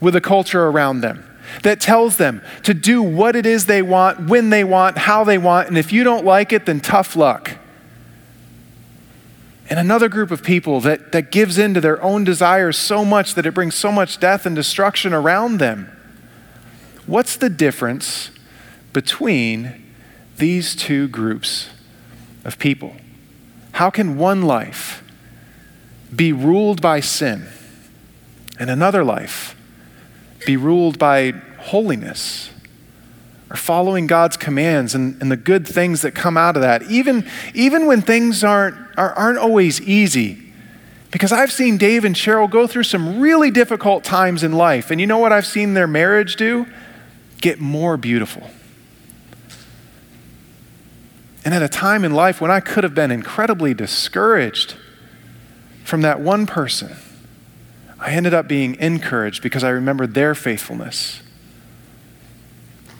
with 0.00 0.14
the 0.14 0.20
culture 0.20 0.66
around 0.66 1.00
them 1.00 1.24
that 1.62 1.80
tells 1.80 2.16
them 2.16 2.42
to 2.64 2.74
do 2.74 3.02
what 3.02 3.36
it 3.36 3.46
is 3.46 3.66
they 3.66 3.82
want, 3.82 4.28
when 4.28 4.50
they 4.50 4.64
want, 4.64 4.98
how 4.98 5.24
they 5.24 5.38
want, 5.38 5.68
and 5.68 5.78
if 5.78 5.92
you 5.92 6.04
don't 6.04 6.24
like 6.24 6.52
it, 6.52 6.66
then 6.66 6.80
tough 6.80 7.16
luck? 7.16 7.58
And 9.70 9.78
another 9.78 10.08
group 10.08 10.30
of 10.30 10.42
people 10.42 10.80
that, 10.80 11.12
that 11.12 11.30
gives 11.30 11.56
in 11.56 11.72
to 11.74 11.80
their 11.80 12.02
own 12.02 12.24
desires 12.24 12.76
so 12.76 13.04
much 13.04 13.34
that 13.34 13.46
it 13.46 13.54
brings 13.54 13.74
so 13.74 13.90
much 13.90 14.20
death 14.20 14.44
and 14.44 14.54
destruction 14.54 15.14
around 15.14 15.58
them. 15.58 15.90
What's 17.06 17.36
the 17.36 17.48
difference 17.48 18.30
between 18.92 19.82
these 20.36 20.76
two 20.76 21.08
groups 21.08 21.70
of 22.44 22.58
people? 22.58 22.94
How 23.72 23.88
can 23.88 24.18
one 24.18 24.42
life 24.42 25.02
be 26.14 26.32
ruled 26.32 26.82
by 26.82 27.00
sin 27.00 27.46
and 28.58 28.68
another 28.68 29.02
life 29.02 29.56
be 30.44 30.56
ruled 30.56 30.98
by 30.98 31.32
holiness? 31.62 32.50
Or 33.50 33.56
following 33.56 34.06
God's 34.06 34.36
commands 34.36 34.94
and, 34.94 35.20
and 35.20 35.30
the 35.30 35.36
good 35.36 35.66
things 35.66 36.02
that 36.02 36.14
come 36.14 36.36
out 36.36 36.56
of 36.56 36.62
that, 36.62 36.82
even, 36.90 37.28
even 37.54 37.86
when 37.86 38.00
things 38.00 38.42
aren't, 38.42 38.76
are, 38.96 39.12
aren't 39.12 39.38
always 39.38 39.80
easy. 39.82 40.38
Because 41.10 41.32
I've 41.32 41.52
seen 41.52 41.76
Dave 41.76 42.06
and 42.06 42.16
Cheryl 42.16 42.50
go 42.50 42.66
through 42.66 42.84
some 42.84 43.20
really 43.20 43.50
difficult 43.50 44.04
times 44.04 44.42
in 44.42 44.52
life. 44.52 44.90
And 44.90 45.00
you 45.00 45.06
know 45.06 45.18
what 45.18 45.32
I've 45.32 45.46
seen 45.46 45.74
their 45.74 45.86
marriage 45.86 46.36
do? 46.36 46.66
Get 47.42 47.60
more 47.60 47.98
beautiful. 47.98 48.48
And 51.44 51.52
at 51.54 51.62
a 51.62 51.68
time 51.68 52.04
in 52.04 52.14
life 52.14 52.40
when 52.40 52.50
I 52.50 52.60
could 52.60 52.84
have 52.84 52.94
been 52.94 53.10
incredibly 53.10 53.74
discouraged 53.74 54.76
from 55.84 56.02
that 56.02 56.20
one 56.20 56.46
person, 56.46 56.96
I 57.98 58.12
ended 58.12 58.34
up 58.34 58.48
being 58.48 58.76
encouraged 58.76 59.42
because 59.42 59.64
I 59.64 59.70
remembered 59.70 60.14
their 60.14 60.34
faithfulness, 60.34 61.21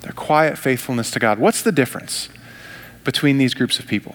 their 0.02 0.12
quiet 0.12 0.58
faithfulness 0.58 1.10
to 1.12 1.18
God. 1.18 1.38
What's 1.38 1.62
the 1.62 1.72
difference 1.72 2.28
between 3.04 3.38
these 3.38 3.54
groups 3.54 3.78
of 3.78 3.86
people? 3.86 4.14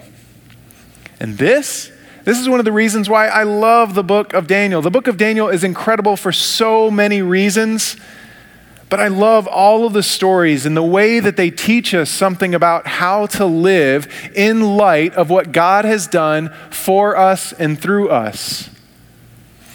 And 1.19 1.37
this, 1.37 1.91
this 2.23 2.39
is 2.39 2.47
one 2.47 2.59
of 2.59 2.65
the 2.65 2.71
reasons 2.71 3.09
why 3.09 3.27
I 3.27 3.43
love 3.43 3.95
the 3.95 4.03
book 4.03 4.33
of 4.33 4.47
Daniel. 4.47 4.81
The 4.81 4.91
book 4.91 5.07
of 5.07 5.17
Daniel 5.17 5.49
is 5.49 5.63
incredible 5.63 6.15
for 6.15 6.31
so 6.31 6.91
many 6.91 7.21
reasons. 7.21 7.95
But 8.89 9.01
I 9.01 9.09
love 9.09 9.47
all 9.47 9.85
of 9.85 9.93
the 9.93 10.03
stories 10.03 10.65
and 10.65 10.77
the 10.77 10.83
way 10.83 11.19
that 11.19 11.35
they 11.35 11.51
teach 11.51 11.93
us 11.93 12.09
something 12.09 12.55
about 12.55 12.87
how 12.87 13.25
to 13.27 13.45
live 13.45 14.07
in 14.33 14.77
light 14.77 15.13
of 15.15 15.29
what 15.29 15.51
God 15.51 15.83
has 15.83 16.07
done 16.07 16.53
for 16.69 17.17
us 17.17 17.51
and 17.51 17.77
through 17.77 18.09
us. 18.09 18.69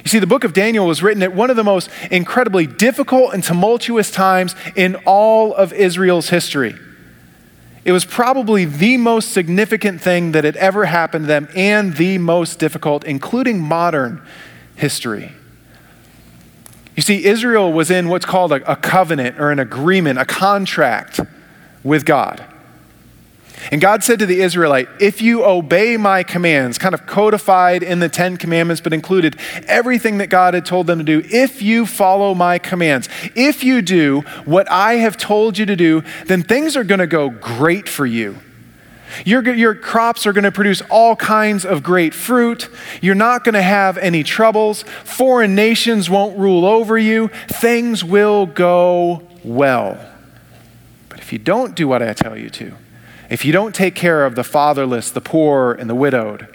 You 0.05 0.09
see, 0.09 0.19
the 0.19 0.27
book 0.27 0.45
of 0.45 0.53
Daniel 0.53 0.87
was 0.87 1.03
written 1.03 1.23
at 1.23 1.33
one 1.33 1.51
of 1.51 1.57
the 1.57 1.65
most 1.65 1.89
incredibly 2.11 2.67
difficult 2.67 3.35
and 3.35 3.43
tumultuous 3.43 4.11
times 4.11 4.57
in 4.75 4.97
all 5.07 5.55
of 5.55 5.73
Israel's 5.73 6.29
history. 6.29 6.75
It 7.85 7.93
was 7.93 8.05
probably 8.05 8.65
the 8.65 8.97
most 8.97 9.33
significant 9.33 10.01
thing 10.01 10.33
that 10.33 10.45
had 10.45 10.57
ever 10.57 10.85
happened 10.85 11.25
to 11.25 11.29
them 11.29 11.49
and 11.55 11.95
the 11.97 12.19
most 12.19 12.59
difficult, 12.59 13.05
including 13.05 13.61
modern 13.61 14.23
history. 14.77 15.33
You 16.97 17.03
see, 17.03 17.25
Israel 17.25 17.73
was 17.73 17.91
in 17.91 18.09
what's 18.09 18.27
called 18.27 18.53
a, 18.53 18.71
a 18.71 18.77
covenant 18.77 19.41
or 19.41 19.51
an 19.51 19.59
agreement, 19.59 20.19
a 20.19 20.25
contract 20.25 21.21
with 21.83 22.05
God. 22.05 22.45
And 23.71 23.81
God 23.81 24.03
said 24.03 24.19
to 24.19 24.27
the 24.27 24.41
Israelite, 24.41 24.89
If 25.01 25.23
you 25.23 25.45
obey 25.45 25.97
my 25.97 26.23
commands, 26.23 26.79
kind 26.79 26.95
of 26.95 27.07
codified 27.07 27.83
in 27.83 28.01
the 28.01 28.09
Ten 28.09 28.37
Commandments, 28.37 28.81
but 28.81 28.93
included 28.93 29.39
everything 29.67 30.19
that 30.19 30.29
God 30.29 30.55
had 30.55 30.67
told 30.67 30.87
them 30.87 30.99
to 30.99 31.05
do, 31.05 31.23
if 31.31 31.63
you 31.63 31.87
follow 31.87 32.35
my 32.35 32.59
commands, 32.59 33.09
if 33.35 33.63
you 33.63 33.83
do 33.83 34.23
what 34.45 34.71
I 34.71 34.95
have 34.95 35.17
told 35.17 35.59
you 35.59 35.67
to 35.67 35.77
do, 35.77 36.03
then 36.27 36.43
things 36.43 36.77
are 36.77 36.85
going 36.85 36.99
to 36.99 37.07
go 37.07 37.31
great 37.31 37.89
for 37.89 38.07
you. 38.07 38.39
Your, 39.25 39.55
your 39.55 39.75
crops 39.75 40.27
are 40.27 40.33
going 40.33 40.45
to 40.45 40.53
produce 40.53 40.81
all 40.91 41.17
kinds 41.17 41.65
of 41.65 41.83
great 41.83 42.15
fruit. 42.15 42.69
You're 43.01 43.15
not 43.15 43.45
going 43.45 43.55
to 43.55 43.63
have 43.63 43.99
any 43.99 44.23
troubles. 44.23 44.83
Foreign 45.05 45.55
nations 45.55 46.09
won't 46.09 46.39
rule 46.39 46.65
over 46.65 46.97
you. 46.97 47.29
Things 47.49 48.03
will 48.03 48.47
go 48.47 49.29
well. 49.45 49.99
But 51.09 51.19
if 51.19 51.33
you 51.33 51.39
don't 51.39 51.75
do 51.75 51.87
what 51.87 52.03
I 52.03 52.15
tell 52.15 52.37
you 52.37 52.51
to, 52.51 52.75
if 53.33 53.45
you 53.45 53.53
don't 53.53 53.75
take 53.75 53.95
care 53.95 54.25
of 54.25 54.35
the 54.35 54.45
fatherless, 54.45 55.11
the 55.11 55.21
poor, 55.21 55.73
and 55.73 55.89
the 55.89 55.95
widowed, 55.95 56.47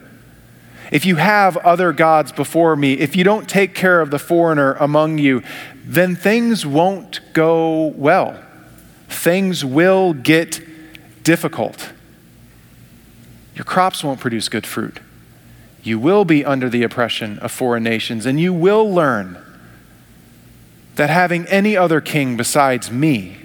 if 0.91 1.05
you 1.05 1.17
have 1.17 1.57
other 1.57 1.91
gods 1.91 2.31
before 2.31 2.75
me, 2.75 2.93
if 2.93 3.15
you 3.15 3.23
don't 3.23 3.49
take 3.49 3.75
care 3.75 3.99
of 3.99 4.11
the 4.11 4.19
foreigner 4.19 4.73
among 4.73 5.17
you, 5.17 5.43
then 5.83 6.15
things 6.15 6.65
won't 6.65 7.19
go 7.33 7.87
well. 7.87 8.41
Things 9.09 9.65
will 9.65 10.13
get 10.13 10.61
difficult 11.23 11.91
your 13.57 13.65
crops 13.65 14.03
won't 14.03 14.19
produce 14.19 14.49
good 14.49 14.67
fruit. 14.67 14.99
You 15.81 15.97
will 15.97 16.25
be 16.25 16.45
under 16.45 16.69
the 16.69 16.83
oppression 16.83 17.39
of 17.39 17.51
foreign 17.51 17.81
nations, 17.81 18.27
and 18.27 18.39
you 18.39 18.53
will 18.53 18.87
learn 18.87 19.35
that 20.93 21.09
having 21.09 21.47
any 21.47 21.75
other 21.75 21.99
king 21.99 22.37
besides 22.37 22.91
me 22.91 23.37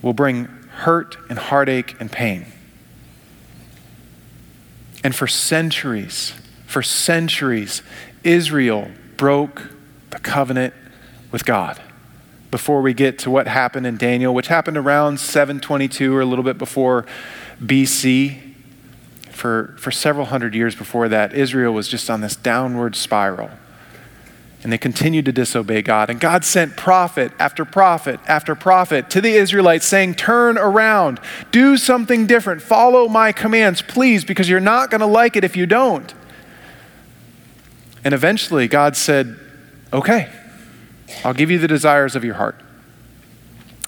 will 0.00 0.14
bring 0.14 0.48
hurt 0.82 1.16
and 1.28 1.38
heartache 1.38 1.94
and 2.00 2.10
pain. 2.10 2.46
And 5.04 5.14
for 5.14 5.26
centuries, 5.26 6.34
for 6.66 6.82
centuries, 6.82 7.82
Israel 8.24 8.88
broke 9.16 9.70
the 10.10 10.18
covenant 10.18 10.74
with 11.30 11.44
God. 11.44 11.80
Before 12.50 12.82
we 12.82 12.94
get 12.94 13.18
to 13.20 13.30
what 13.30 13.46
happened 13.46 13.86
in 13.86 13.96
Daniel, 13.96 14.34
which 14.34 14.48
happened 14.48 14.76
around 14.76 15.20
722 15.20 16.14
or 16.14 16.20
a 16.20 16.26
little 16.26 16.44
bit 16.44 16.58
before 16.58 17.06
BC, 17.60 18.52
for, 19.30 19.74
for 19.78 19.90
several 19.90 20.26
hundred 20.26 20.54
years 20.54 20.74
before 20.74 21.08
that, 21.08 21.32
Israel 21.32 21.72
was 21.72 21.88
just 21.88 22.10
on 22.10 22.20
this 22.20 22.36
downward 22.36 22.94
spiral. 22.94 23.50
And 24.62 24.72
they 24.72 24.78
continued 24.78 25.24
to 25.24 25.32
disobey 25.32 25.82
God. 25.82 26.08
And 26.08 26.20
God 26.20 26.44
sent 26.44 26.76
prophet 26.76 27.32
after 27.38 27.64
prophet 27.64 28.20
after 28.28 28.54
prophet 28.54 29.10
to 29.10 29.20
the 29.20 29.32
Israelites 29.32 29.84
saying, 29.84 30.14
Turn 30.14 30.56
around, 30.56 31.20
do 31.50 31.76
something 31.76 32.26
different, 32.26 32.62
follow 32.62 33.08
my 33.08 33.32
commands, 33.32 33.82
please, 33.82 34.24
because 34.24 34.48
you're 34.48 34.60
not 34.60 34.90
going 34.90 35.00
to 35.00 35.06
like 35.06 35.34
it 35.34 35.42
if 35.42 35.56
you 35.56 35.66
don't. 35.66 36.14
And 38.04 38.14
eventually, 38.14 38.68
God 38.68 38.96
said, 38.96 39.38
Okay, 39.92 40.32
I'll 41.24 41.34
give 41.34 41.50
you 41.50 41.58
the 41.58 41.68
desires 41.68 42.14
of 42.14 42.24
your 42.24 42.34
heart, 42.34 42.60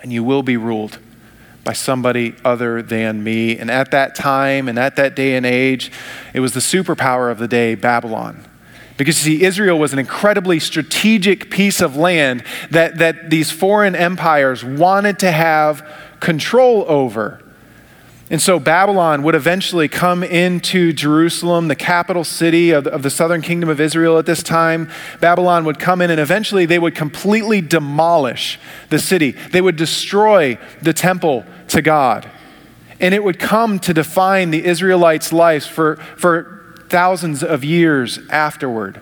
and 0.03 0.13
you 0.13 0.25
will 0.25 0.43
be 0.43 0.57
ruled 0.57 0.99
by 1.63 1.73
somebody 1.73 2.35
other 2.45 2.83
than 2.83 3.25
me. 3.25 3.57
And 3.57 3.71
at 3.71 3.91
that 3.93 4.15
time 4.15 4.69
and 4.69 4.79
at 4.79 4.97
that 4.97 5.17
day 5.17 5.35
and 5.35 5.47
age, 5.47 5.91
it 6.35 6.41
was 6.41 6.53
the 6.53 6.61
superpower 6.61 7.31
of 7.31 7.39
the 7.39 7.49
day, 7.49 7.75
Babylon. 7.75 8.45
Because 8.97 9.27
you 9.27 9.39
see, 9.39 9.45
Israel 9.45 9.79
was 9.79 9.93
an 9.93 9.99
incredibly 9.99 10.61
strategic 10.61 11.51
piece 11.51 11.81
of 11.81 11.97
land 11.97 12.45
that, 12.71 12.99
that 12.99 13.29
these 13.31 13.51
foreign 13.51 13.97
empires 13.97 14.65
wanted 14.65 15.19
to 15.21 15.33
have 15.33 15.87
control 16.21 16.85
over. 16.87 17.41
And 18.31 18.41
so 18.41 18.59
Babylon 18.59 19.23
would 19.25 19.35
eventually 19.35 19.87
come 19.87 20.23
into 20.23 20.93
Jerusalem, 20.93 21.69
the 21.69 21.77
capital 21.77 22.25
city 22.25 22.71
of 22.71 22.85
the, 22.85 22.91
of 22.91 23.03
the, 23.03 23.11
southern 23.11 23.43
kingdom 23.43 23.69
of 23.69 23.81
Israel 23.81 24.17
at 24.19 24.27
this 24.27 24.43
time. 24.43 24.91
Babylon 25.21 25.65
would 25.67 25.79
come 25.79 26.01
in 26.01 26.11
and 26.11 26.19
eventually 26.19 26.65
they 26.65 26.79
would 26.79 26.95
completely 26.95 27.61
demolish 27.61 28.59
the 28.89 28.99
city. 28.99 29.33
They 29.33 29.61
would 29.61 29.77
destroy 29.77 30.59
the 30.81 30.93
temple 30.93 31.45
to 31.69 31.83
God. 31.83 32.31
and 33.01 33.13
it 33.13 33.23
would 33.23 33.39
come 33.39 33.79
to 33.81 33.93
define 33.93 34.51
the 34.51 34.65
Israelites' 34.65 35.33
lives 35.33 35.67
for, 35.67 35.97
for 36.17 36.54
thousands 36.95 37.43
of 37.43 37.65
years 37.65 38.21
afterward. 38.31 39.01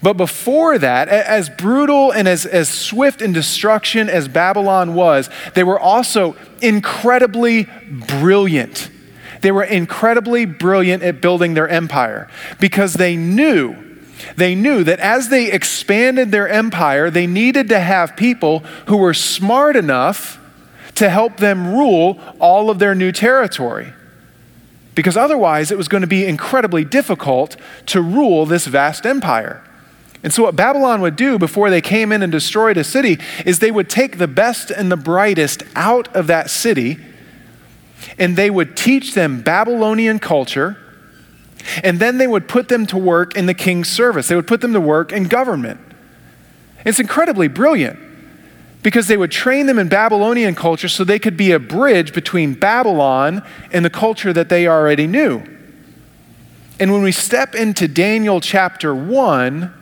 But 0.00 0.14
before 0.14 0.78
that, 0.78 1.06
as 1.08 1.50
brutal 1.50 2.10
and 2.10 2.26
as, 2.26 2.46
as 2.46 2.70
swift 2.70 3.20
in 3.20 3.34
destruction 3.34 4.08
as 4.08 4.28
Babylon 4.28 4.94
was, 4.94 5.28
they 5.52 5.62
were 5.62 5.78
also 5.78 6.36
incredibly 6.62 7.66
brilliant. 7.90 8.90
They 9.42 9.52
were 9.52 9.62
incredibly 9.62 10.46
brilliant 10.46 11.02
at 11.02 11.20
building 11.20 11.52
their 11.52 11.68
empire 11.68 12.30
because 12.58 12.94
they 12.94 13.14
knew, 13.14 13.76
they 14.36 14.54
knew 14.54 14.84
that 14.84 15.00
as 15.00 15.28
they 15.28 15.52
expanded 15.52 16.32
their 16.32 16.48
empire, 16.48 17.10
they 17.10 17.26
needed 17.26 17.68
to 17.68 17.78
have 17.78 18.16
people 18.16 18.60
who 18.86 18.96
were 18.96 19.12
smart 19.12 19.76
enough 19.76 20.40
to 20.94 21.10
help 21.10 21.36
them 21.36 21.74
rule 21.74 22.18
all 22.38 22.70
of 22.70 22.78
their 22.78 22.94
new 22.94 23.12
territory. 23.12 23.92
Because 24.98 25.16
otherwise, 25.16 25.70
it 25.70 25.78
was 25.78 25.86
going 25.86 26.00
to 26.00 26.08
be 26.08 26.26
incredibly 26.26 26.84
difficult 26.84 27.56
to 27.86 28.02
rule 28.02 28.44
this 28.46 28.66
vast 28.66 29.06
empire. 29.06 29.62
And 30.24 30.32
so, 30.32 30.42
what 30.42 30.56
Babylon 30.56 31.00
would 31.02 31.14
do 31.14 31.38
before 31.38 31.70
they 31.70 31.80
came 31.80 32.10
in 32.10 32.20
and 32.20 32.32
destroyed 32.32 32.76
a 32.76 32.82
city 32.82 33.16
is 33.46 33.60
they 33.60 33.70
would 33.70 33.88
take 33.88 34.18
the 34.18 34.26
best 34.26 34.72
and 34.72 34.90
the 34.90 34.96
brightest 34.96 35.62
out 35.76 36.08
of 36.16 36.26
that 36.26 36.50
city 36.50 36.98
and 38.18 38.34
they 38.34 38.50
would 38.50 38.76
teach 38.76 39.14
them 39.14 39.40
Babylonian 39.40 40.18
culture 40.18 40.76
and 41.84 42.00
then 42.00 42.18
they 42.18 42.26
would 42.26 42.48
put 42.48 42.66
them 42.66 42.84
to 42.86 42.98
work 42.98 43.36
in 43.36 43.46
the 43.46 43.54
king's 43.54 43.88
service. 43.88 44.26
They 44.26 44.34
would 44.34 44.48
put 44.48 44.60
them 44.60 44.72
to 44.72 44.80
work 44.80 45.12
in 45.12 45.28
government. 45.28 45.78
It's 46.84 46.98
incredibly 46.98 47.46
brilliant 47.46 48.00
because 48.88 49.06
they 49.06 49.18
would 49.18 49.30
train 49.30 49.66
them 49.66 49.78
in 49.78 49.86
Babylonian 49.86 50.54
culture 50.54 50.88
so 50.88 51.04
they 51.04 51.18
could 51.18 51.36
be 51.36 51.52
a 51.52 51.58
bridge 51.58 52.14
between 52.14 52.54
Babylon 52.54 53.42
and 53.70 53.84
the 53.84 53.90
culture 53.90 54.32
that 54.32 54.48
they 54.48 54.66
already 54.66 55.06
knew. 55.06 55.42
And 56.80 56.90
when 56.90 57.02
we 57.02 57.12
step 57.12 57.54
into 57.54 57.86
Daniel 57.86 58.40
chapter 58.40 58.94
1, 58.94 59.74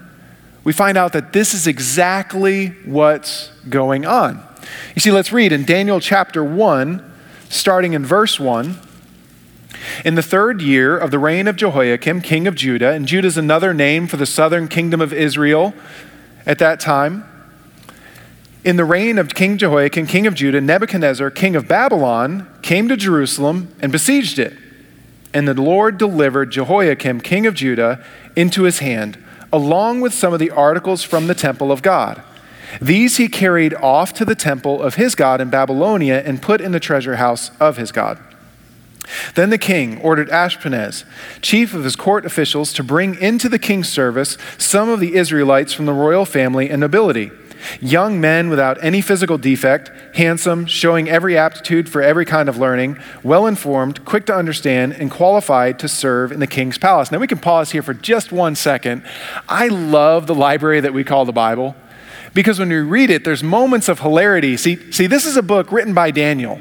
we 0.65 0.73
find 0.73 0.99
out 0.99 1.13
that 1.13 1.33
this 1.33 1.55
is 1.55 1.69
exactly 1.69 2.71
what's 2.85 3.53
going 3.69 4.05
on. 4.05 4.45
You 4.97 5.01
see, 5.01 5.13
let's 5.13 5.33
read 5.33 5.53
in 5.53 5.65
Daniel 5.65 6.01
chapter 6.01 6.43
1, 6.43 7.01
starting 7.49 7.93
in 7.93 8.05
verse 8.05 8.41
1. 8.41 8.77
In 10.05 10.17
the 10.17 10.23
third 10.23 10.61
year 10.61 10.99
of 10.99 11.13
the 11.13 11.21
reign 11.21 11.47
of 11.47 11.55
Jehoiakim, 11.55 12.23
king 12.23 12.49
of 12.49 12.57
Judah, 12.57 12.91
and 12.91 13.07
Judah 13.07 13.29
is 13.29 13.39
another 13.39 13.73
name 13.73 14.09
for 14.09 14.17
the 14.17 14.27
southern 14.27 14.67
kingdom 14.67 15.01
of 15.01 15.13
Israel 15.13 15.75
at 16.45 16.59
that 16.59 16.81
time. 16.81 17.23
In 18.67 18.75
the 18.75 18.85
reign 18.85 19.17
of 19.17 19.33
King 19.33 19.59
Jehoiakim, 19.59 20.09
king 20.09 20.27
of 20.27 20.35
Judah, 20.35 20.61
Nebuchadnezzar, 20.61 21.31
king 21.31 21.55
of 21.55 21.69
Babylon, 21.69 22.49
came 22.63 22.89
to 22.89 22.97
Jerusalem 22.97 23.73
and 23.79 23.93
besieged 23.93 24.41
it. 24.41 24.55
And 25.33 25.47
the 25.47 25.55
Lord 25.55 25.99
delivered 25.99 26.51
Jehoiakim, 26.51 27.21
king 27.21 27.47
of 27.47 27.55
Judah, 27.55 28.05
into 28.35 28.65
his 28.65 28.81
hand 28.81 29.23
along 29.53 30.01
with 30.01 30.13
some 30.13 30.33
of 30.33 30.41
the 30.41 30.51
articles 30.51 31.05
from 31.05 31.29
the 31.29 31.35
temple 31.35 31.71
of 31.71 31.81
God. 31.81 32.21
These 32.83 33.19
he 33.19 33.29
carried 33.29 33.73
off 33.75 34.13
to 34.15 34.25
the 34.25 34.35
temple 34.35 34.83
of 34.83 34.97
his 34.97 35.15
God 35.15 35.41
in 35.41 35.49
Babylonia 35.49 36.21
and 36.27 36.43
put 36.43 36.61
in 36.61 36.73
the 36.73 36.81
treasure 36.81 37.17
house 37.17 37.53
of 37.61 37.77
his 37.77 37.93
God. 37.93 38.19
Then 39.37 39.51
the 39.51 39.59
king 39.59 40.01
ordered 40.01 40.29
Ashpenaz, 40.31 41.05
chief 41.41 41.73
of 41.73 41.85
his 41.85 41.95
court 41.95 42.27
officials, 42.27 42.73
to 42.73 42.83
bring 42.83 43.15
into 43.15 43.49
the 43.49 43.61
king's 43.61 43.89
service 43.89 44.37
some 44.59 44.89
of 44.89 44.99
the 44.99 45.15
Israelites 45.15 45.73
from 45.73 45.87
the 45.87 45.93
royal 45.93 46.25
family 46.25 46.69
and 46.69 46.81
nobility 46.81 47.31
Young 47.81 48.21
men 48.21 48.49
without 48.49 48.83
any 48.83 49.01
physical 49.01 49.39
defect, 49.39 49.91
handsome, 50.17 50.67
showing 50.67 51.09
every 51.09 51.37
aptitude 51.37 51.89
for 51.89 52.03
every 52.03 52.25
kind 52.25 52.49
of 52.49 52.59
learning, 52.59 52.99
well 53.23 53.47
informed, 53.47 54.05
quick 54.05 54.27
to 54.27 54.35
understand, 54.35 54.93
and 54.95 55.11
qualified 55.11 55.79
to 55.79 55.89
serve 55.89 56.33
in 56.33 56.41
the 56.41 56.47
king's 56.47 56.79
palace. 56.79 57.11
Now 57.11 57.19
we 57.19 57.27
can 57.27 57.39
pause 57.39 57.73
here 57.73 57.83
for 57.83 57.95
just 57.95 58.33
one 58.33 58.55
second. 58.55 59.03
I 59.49 59.69
love 59.69 60.27
the 60.27 60.35
library 60.35 60.81
that 60.81 60.93
we 60.93 61.05
call 61.05 61.25
the 61.25 61.33
Bible 61.33 61.77
because 62.35 62.59
when 62.59 62.69
we 62.69 62.77
read 62.77 63.11
it, 63.11 63.25
there's 63.25 63.43
moments 63.43 63.89
of 63.89 64.01
hilarity. 64.01 64.57
See, 64.57 64.93
see 64.93 65.07
this 65.07 65.27
is 65.27 65.37
a 65.37 65.43
book 65.43 65.73
written 65.73 65.95
by 65.95 66.11
Daniel 66.11 66.61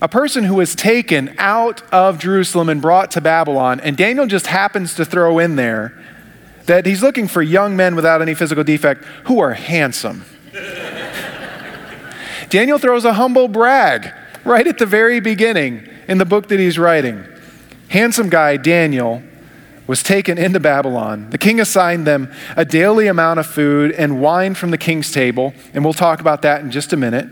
a 0.00 0.08
person 0.08 0.44
who 0.44 0.54
was 0.54 0.74
taken 0.74 1.34
out 1.38 1.82
of 1.92 2.18
Jerusalem 2.18 2.68
and 2.68 2.80
brought 2.80 3.10
to 3.12 3.20
Babylon, 3.20 3.80
and 3.80 3.96
Daniel 3.96 4.26
just 4.26 4.46
happens 4.46 4.94
to 4.94 5.04
throw 5.04 5.38
in 5.38 5.56
there 5.56 5.98
that 6.68 6.86
he's 6.86 7.02
looking 7.02 7.26
for 7.26 7.42
young 7.42 7.76
men 7.76 7.96
without 7.96 8.22
any 8.22 8.34
physical 8.34 8.62
defect 8.62 9.04
who 9.24 9.40
are 9.40 9.54
handsome. 9.54 10.24
Daniel 12.50 12.78
throws 12.78 13.04
a 13.04 13.14
humble 13.14 13.48
brag 13.48 14.12
right 14.44 14.66
at 14.66 14.78
the 14.78 14.86
very 14.86 15.18
beginning 15.18 15.88
in 16.06 16.18
the 16.18 16.24
book 16.24 16.48
that 16.48 16.58
he's 16.58 16.78
writing. 16.78 17.24
Handsome 17.88 18.28
guy, 18.28 18.58
Daniel, 18.58 19.22
was 19.86 20.02
taken 20.02 20.36
into 20.36 20.60
Babylon. 20.60 21.30
The 21.30 21.38
king 21.38 21.58
assigned 21.58 22.06
them 22.06 22.30
a 22.54 22.66
daily 22.66 23.06
amount 23.06 23.40
of 23.40 23.46
food 23.46 23.92
and 23.92 24.20
wine 24.20 24.54
from 24.54 24.70
the 24.70 24.78
king's 24.78 25.10
table, 25.10 25.54
and 25.72 25.82
we'll 25.82 25.94
talk 25.94 26.20
about 26.20 26.42
that 26.42 26.60
in 26.60 26.70
just 26.70 26.92
a 26.92 26.96
minute. 26.96 27.28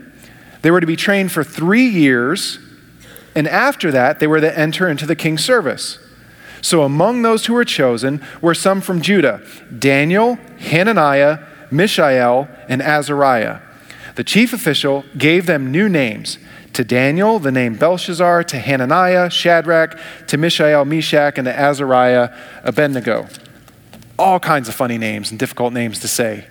They 0.63 0.71
were 0.71 0.81
to 0.81 0.87
be 0.87 0.95
trained 0.95 1.31
for 1.31 1.43
three 1.43 1.87
years, 1.87 2.57
and 3.35 3.47
after 3.47 3.91
that, 3.91 4.19
they 4.19 4.25
were 4.25 4.41
to 4.41 4.57
enter 4.57 4.89
into 4.89 5.05
the 5.05 5.15
king's 5.15 5.45
service. 5.45 5.99
So 6.61 6.83
among 6.83 7.21
those 7.21 7.45
who 7.45 7.53
were 7.53 7.65
chosen 7.65 8.25
were 8.41 8.53
some 8.53 8.81
from 8.81 9.01
Judah 9.01 9.41
Daniel, 9.77 10.35
Hananiah, 10.59 11.39
Mishael, 11.71 12.47
and 12.67 12.81
Azariah. 12.81 13.59
The 14.15 14.23
chief 14.23 14.53
official 14.53 15.05
gave 15.17 15.45
them 15.45 15.71
new 15.71 15.87
names. 15.87 16.39
To 16.73 16.83
Daniel, 16.83 17.39
the 17.39 17.51
name 17.51 17.75
Belshazzar, 17.75 18.43
to 18.45 18.59
Hananiah, 18.59 19.29
Shadrach, 19.29 19.99
to 20.27 20.37
Mishael, 20.37 20.85
Meshach, 20.85 21.37
and 21.37 21.45
to 21.45 21.59
Azariah, 21.59 22.35
Abednego. 22.63 23.27
All 24.19 24.39
kinds 24.39 24.67
of 24.69 24.75
funny 24.75 24.97
names 24.97 25.31
and 25.31 25.39
difficult 25.39 25.73
names 25.73 25.99
to 25.99 26.07
say 26.07 26.47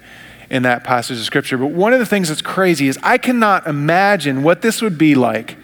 in 0.51 0.63
that 0.63 0.85
passage 0.85 1.19
of 1.19 1.25
scripture. 1.25 1.59
But 1.59 1.71
one 1.71 1.93
of 1.93 1.99
the 1.99 2.07
things 2.07 2.29
that's 2.29 2.43
crazy 2.43 2.89
is 2.89 2.99
I 3.03 3.19
cannot 3.19 3.67
imagine 3.67 4.43
what 4.43 4.63
this 4.63 4.83
would 4.83 4.99
be 4.99 5.15
like 5.15 5.57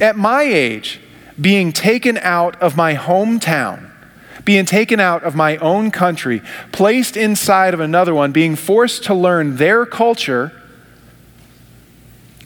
at 0.00 0.16
my 0.16 0.42
age 0.42 1.00
being 1.40 1.72
taken 1.72 2.18
out 2.18 2.60
of 2.62 2.76
my 2.76 2.94
hometown, 2.94 3.90
being 4.44 4.64
taken 4.64 5.00
out 5.00 5.22
of 5.22 5.34
my 5.34 5.56
own 5.58 5.90
country, 5.90 6.42
placed 6.72 7.16
inside 7.16 7.74
of 7.74 7.80
another 7.80 8.14
one, 8.14 8.32
being 8.32 8.56
forced 8.56 9.04
to 9.04 9.14
learn 9.14 9.56
their 9.56 9.84
culture, 9.84 10.52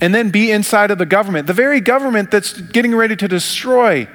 and 0.01 0.15
then 0.15 0.31
be 0.31 0.51
inside 0.51 0.91
of 0.91 0.99
the 0.99 1.07
government, 1.07 1.47
the 1.47 1.53
very 1.53 1.81
government 1.81 2.31
that's 2.31 2.59
getting 2.61 2.95
ready 2.95 3.15
to 3.15 3.29
destroy 3.29 4.09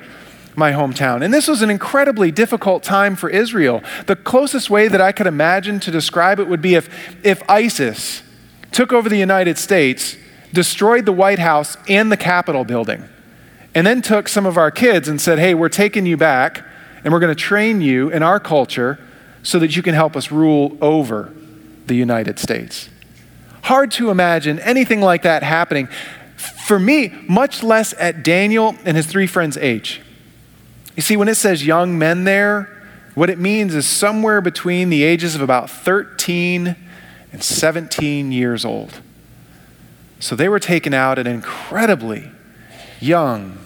my 0.55 0.71
hometown. 0.71 1.23
And 1.23 1.33
this 1.33 1.47
was 1.47 1.61
an 1.61 1.69
incredibly 1.69 2.31
difficult 2.31 2.81
time 2.81 3.15
for 3.15 3.29
Israel. 3.29 3.83
The 4.07 4.15
closest 4.15 4.69
way 4.69 4.87
that 4.87 5.01
I 5.01 5.11
could 5.11 5.27
imagine 5.27 5.79
to 5.81 5.91
describe 5.91 6.39
it 6.39 6.47
would 6.47 6.61
be 6.61 6.75
if, 6.75 6.89
if 7.23 7.47
ISIS 7.49 8.23
took 8.71 8.91
over 8.91 9.09
the 9.09 9.17
United 9.17 9.57
States, 9.57 10.17
destroyed 10.53 11.05
the 11.05 11.11
White 11.11 11.39
House 11.39 11.77
and 11.87 12.11
the 12.11 12.17
Capitol 12.17 12.63
building 12.63 13.07
and 13.75 13.85
then 13.85 14.01
took 14.01 14.29
some 14.29 14.45
of 14.45 14.57
our 14.57 14.71
kids 14.71 15.09
and 15.09 15.19
said, 15.19 15.37
hey, 15.37 15.53
we're 15.53 15.69
taking 15.69 16.05
you 16.05 16.15
back 16.15 16.63
and 17.03 17.13
we're 17.13 17.19
going 17.19 17.35
to 17.35 17.39
train 17.39 17.81
you 17.81 18.09
in 18.09 18.23
our 18.23 18.39
culture 18.39 18.97
so 19.43 19.59
that 19.59 19.75
you 19.75 19.83
can 19.83 19.93
help 19.93 20.15
us 20.15 20.31
rule 20.31 20.77
over 20.81 21.31
the 21.85 21.93
United 21.93 22.39
States. 22.39 22.89
Hard 23.63 23.91
to 23.91 24.09
imagine 24.09 24.59
anything 24.59 25.01
like 25.01 25.23
that 25.23 25.43
happening. 25.43 25.87
For 26.37 26.79
me, 26.79 27.13
much 27.27 27.61
less 27.61 27.93
at 27.99 28.23
Daniel 28.23 28.75
and 28.85 28.95
his 28.95 29.05
three 29.05 29.27
friends' 29.27 29.57
age. 29.57 30.01
You 30.95 31.01
see, 31.01 31.17
when 31.17 31.27
it 31.27 31.35
says 31.35 31.65
young 31.65 31.99
men 31.99 32.23
there, 32.23 32.71
what 33.13 33.29
it 33.29 33.37
means 33.37 33.75
is 33.75 33.85
somewhere 33.85 34.39
between 34.39 34.89
the 34.89 35.03
ages 35.03 35.35
of 35.35 35.41
about 35.41 35.69
13 35.69 36.75
and 37.33 37.43
17 37.43 38.31
years 38.31 38.63
old. 38.63 39.01
So 40.19 40.35
they 40.35 40.47
were 40.47 40.59
taken 40.59 40.93
out 40.93 41.19
at 41.19 41.27
an 41.27 41.33
incredibly 41.33 42.31
young 42.99 43.64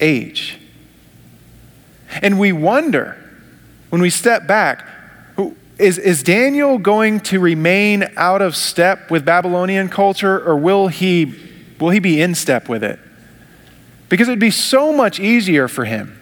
age. 0.00 0.58
And 2.22 2.38
we 2.38 2.52
wonder, 2.52 3.16
when 3.90 4.02
we 4.02 4.10
step 4.10 4.46
back, 4.46 4.86
is, 5.78 5.96
is 5.96 6.22
Daniel 6.22 6.78
going 6.78 7.20
to 7.20 7.40
remain 7.40 8.10
out 8.16 8.42
of 8.42 8.54
step 8.54 9.10
with 9.10 9.24
Babylonian 9.24 9.88
culture 9.88 10.38
or 10.46 10.56
will 10.56 10.88
he, 10.88 11.34
will 11.78 11.90
he 11.90 12.00
be 12.00 12.20
in 12.20 12.34
step 12.34 12.68
with 12.68 12.84
it? 12.84 12.98
Because 14.08 14.28
it 14.28 14.32
would 14.32 14.38
be 14.38 14.50
so 14.50 14.92
much 14.92 15.18
easier 15.18 15.68
for 15.68 15.84
him 15.84 16.16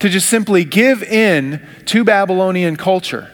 to 0.00 0.08
just 0.08 0.28
simply 0.28 0.64
give 0.64 1.02
in 1.02 1.66
to 1.86 2.04
Babylonian 2.04 2.76
culture 2.76 3.30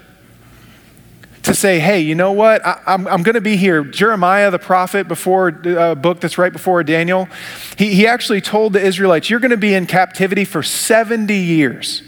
to 1.45 1.55
say, 1.55 1.79
hey, 1.79 2.01
you 2.01 2.15
know 2.15 2.33
what? 2.33 2.65
I, 2.67 2.73
am 2.87 3.07
I'm, 3.07 3.09
I'm 3.09 3.23
going 3.23 3.35
to 3.35 3.41
be 3.41 3.57
here. 3.57 3.85
Jeremiah, 3.85 4.51
the 4.51 4.59
prophet, 4.59 5.07
before 5.09 5.49
a 5.49 5.81
uh, 5.81 5.95
book 5.95 6.21
that's 6.21 6.39
right 6.39 6.53
before 6.53 6.83
Daniel, 6.83 7.29
he, 7.77 7.95
he 7.95 8.07
actually 8.07 8.41
told 8.41 8.73
the 8.73 8.81
Israelites, 8.81 9.29
you're 9.29 9.41
going 9.41 9.51
to 9.51 9.57
be 9.57 9.75
in 9.75 9.87
captivity 9.87 10.45
for 10.45 10.63
70 10.63 11.35
years. 11.35 12.03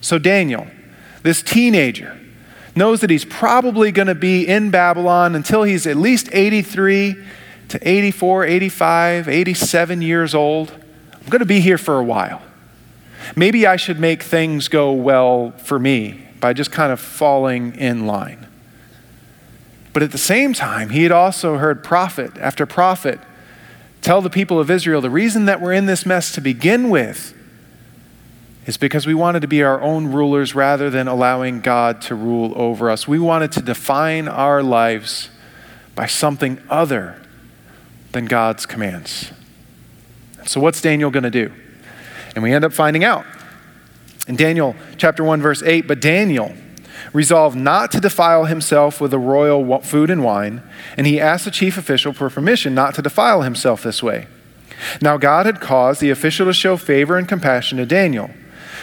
So 0.00 0.18
Daniel, 0.18 0.66
this 1.22 1.42
teenager, 1.42 2.18
knows 2.74 3.00
that 3.02 3.10
he's 3.10 3.24
probably 3.26 3.92
going 3.92 4.08
to 4.08 4.14
be 4.14 4.46
in 4.46 4.70
Babylon 4.70 5.34
until 5.34 5.62
he's 5.62 5.86
at 5.86 5.96
least 5.96 6.28
83 6.32 7.16
to 7.68 7.88
84, 7.88 8.44
85, 8.44 9.28
87 9.28 10.02
years 10.02 10.34
old, 10.34 10.72
I'm 11.12 11.28
going 11.28 11.40
to 11.40 11.46
be 11.46 11.60
here 11.60 11.78
for 11.78 11.98
a 11.98 12.04
while. 12.04 12.42
Maybe 13.34 13.66
I 13.66 13.76
should 13.76 13.98
make 13.98 14.22
things 14.22 14.68
go 14.68 14.92
well 14.92 15.50
for 15.58 15.78
me 15.78 16.25
by 16.40 16.52
just 16.52 16.70
kind 16.70 16.92
of 16.92 17.00
falling 17.00 17.74
in 17.76 18.06
line. 18.06 18.46
But 19.92 20.02
at 20.02 20.12
the 20.12 20.18
same 20.18 20.52
time, 20.52 20.90
he 20.90 21.04
had 21.04 21.12
also 21.12 21.56
heard 21.56 21.82
prophet 21.82 22.36
after 22.38 22.66
prophet 22.66 23.18
tell 24.02 24.20
the 24.20 24.30
people 24.30 24.60
of 24.60 24.70
Israel 24.70 25.00
the 25.00 25.10
reason 25.10 25.46
that 25.46 25.60
we're 25.60 25.72
in 25.72 25.86
this 25.86 26.04
mess 26.04 26.32
to 26.32 26.40
begin 26.40 26.90
with 26.90 27.32
is 28.66 28.76
because 28.76 29.06
we 29.06 29.14
wanted 29.14 29.40
to 29.40 29.48
be 29.48 29.62
our 29.62 29.80
own 29.80 30.08
rulers 30.08 30.54
rather 30.54 30.90
than 30.90 31.08
allowing 31.08 31.60
God 31.60 32.02
to 32.02 32.14
rule 32.14 32.52
over 32.56 32.90
us. 32.90 33.08
We 33.08 33.18
wanted 33.18 33.52
to 33.52 33.62
define 33.62 34.28
our 34.28 34.62
lives 34.62 35.30
by 35.94 36.06
something 36.06 36.60
other 36.68 37.22
than 38.12 38.26
God's 38.26 38.66
commands. 38.66 39.32
So, 40.44 40.60
what's 40.60 40.80
Daniel 40.80 41.10
going 41.10 41.22
to 41.22 41.30
do? 41.30 41.52
And 42.34 42.42
we 42.42 42.52
end 42.52 42.64
up 42.64 42.72
finding 42.72 43.02
out. 43.02 43.24
In 44.26 44.36
Daniel 44.36 44.74
chapter 44.96 45.22
1, 45.22 45.40
verse 45.40 45.62
8, 45.62 45.86
but 45.86 46.00
Daniel 46.00 46.54
resolved 47.12 47.56
not 47.56 47.92
to 47.92 48.00
defile 48.00 48.46
himself 48.46 49.00
with 49.00 49.10
the 49.10 49.18
royal 49.18 49.80
food 49.80 50.10
and 50.10 50.24
wine, 50.24 50.62
and 50.96 51.06
he 51.06 51.20
asked 51.20 51.44
the 51.44 51.50
chief 51.50 51.78
official 51.78 52.12
for 52.12 52.28
permission 52.28 52.74
not 52.74 52.94
to 52.94 53.02
defile 53.02 53.42
himself 53.42 53.82
this 53.82 54.02
way. 54.02 54.26
Now, 55.00 55.16
God 55.16 55.46
had 55.46 55.60
caused 55.60 56.00
the 56.00 56.10
official 56.10 56.46
to 56.46 56.52
show 56.52 56.76
favor 56.76 57.16
and 57.16 57.28
compassion 57.28 57.78
to 57.78 57.86
Daniel. 57.86 58.30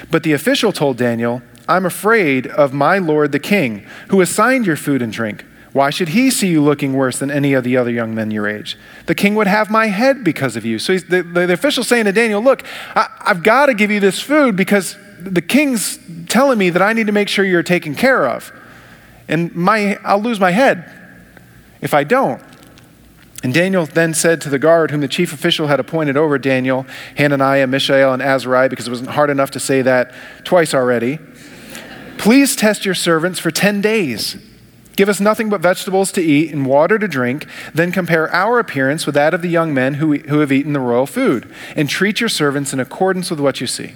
But 0.10 0.24
the 0.24 0.34
official 0.34 0.72
told 0.72 0.98
Daniel, 0.98 1.42
I'm 1.68 1.86
afraid 1.86 2.48
of 2.48 2.74
my 2.74 2.98
lord 2.98 3.32
the 3.32 3.40
king, 3.40 3.86
who 4.10 4.22
assigned 4.22 4.66
your 4.66 4.76
food 4.76 5.02
and 5.02 5.14
drink. 5.14 5.46
Why 5.72 5.90
should 5.90 6.10
he 6.10 6.30
see 6.30 6.50
you 6.50 6.62
looking 6.62 6.94
worse 6.94 7.18
than 7.18 7.32
any 7.32 7.54
of 7.54 7.64
the 7.64 7.78
other 7.78 7.90
young 7.90 8.14
men 8.14 8.30
your 8.30 8.48
age? 8.48 8.78
The 9.08 9.16
king 9.16 9.34
would 9.36 9.48
have 9.48 9.72
my 9.72 9.88
head 9.88 10.24
because 10.24 10.56
of 10.56 10.66
you. 10.66 10.78
So 10.78 10.98
the, 10.98 11.24
the, 11.24 11.48
the 11.48 11.54
official's 11.54 11.88
saying 11.88 12.06
to 12.06 12.12
Daniel, 12.12 12.42
Look, 12.42 12.64
I, 12.96 13.08
I've 13.22 13.42
got 13.42 13.68
to 13.68 13.74
give 13.74 13.90
you 13.90 14.00
this 14.00 14.20
food 14.20 14.56
because 14.56 14.96
the 15.24 15.42
king's 15.42 16.00
telling 16.28 16.58
me 16.58 16.70
that 16.70 16.82
I 16.82 16.94
need 16.94 17.08
to 17.08 17.14
make 17.14 17.30
sure 17.30 17.46
you're 17.46 17.64
taken 17.64 17.96
care 17.96 18.28
of. 18.28 18.52
And 19.28 19.56
my, 19.56 19.98
I'll 20.04 20.22
lose 20.22 20.40
my 20.40 20.52
head 20.52 20.92
if 21.82 21.94
I 21.94 22.04
don't. 22.04 22.42
And 23.44 23.54
Daniel 23.54 23.86
then 23.86 24.14
said 24.14 24.40
to 24.42 24.50
the 24.50 24.58
guard, 24.58 24.92
whom 24.92 25.02
the 25.02 25.08
chief 25.08 25.34
official 25.34 25.68
had 25.68 25.80
appointed 25.80 26.16
over 26.16 26.38
Daniel, 26.38 26.86
Hananiah, 27.18 27.68
Mishael, 27.68 28.14
and 28.14 28.22
Azariah, 28.22 28.70
because 28.70 28.88
it 28.88 28.90
wasn't 28.90 29.10
hard 29.10 29.30
enough 29.30 29.52
to 29.52 29.60
say 29.60 29.82
that 29.82 30.14
twice 30.46 30.74
already, 30.74 31.20
please 32.18 32.56
test 32.56 32.86
your 32.86 32.96
servants 32.96 33.40
for 33.40 33.52
10 33.52 33.82
days. 33.82 34.38
Give 34.96 35.10
us 35.10 35.20
nothing 35.20 35.50
but 35.50 35.60
vegetables 35.60 36.12
to 36.14 36.22
eat 36.22 36.54
and 36.54 36.66
water 36.66 36.98
to 36.98 37.08
drink, 37.08 37.48
then 37.74 37.92
compare 37.92 38.34
our 38.34 38.60
appearance 38.60 39.06
with 39.06 39.16
that 39.16 39.34
of 39.34 39.42
the 39.42 39.50
young 39.50 39.74
men 39.74 39.96
who, 39.96 40.16
who 40.20 40.40
have 40.40 40.52
eaten 40.52 40.72
the 40.72 40.80
royal 40.80 41.08
food, 41.08 41.54
and 41.76 41.90
treat 41.90 42.22
your 42.22 42.30
servants 42.30 42.72
in 42.72 42.80
accordance 42.80 43.30
with 43.30 43.42
what 43.42 43.60
you 43.60 43.68
see. 43.68 43.94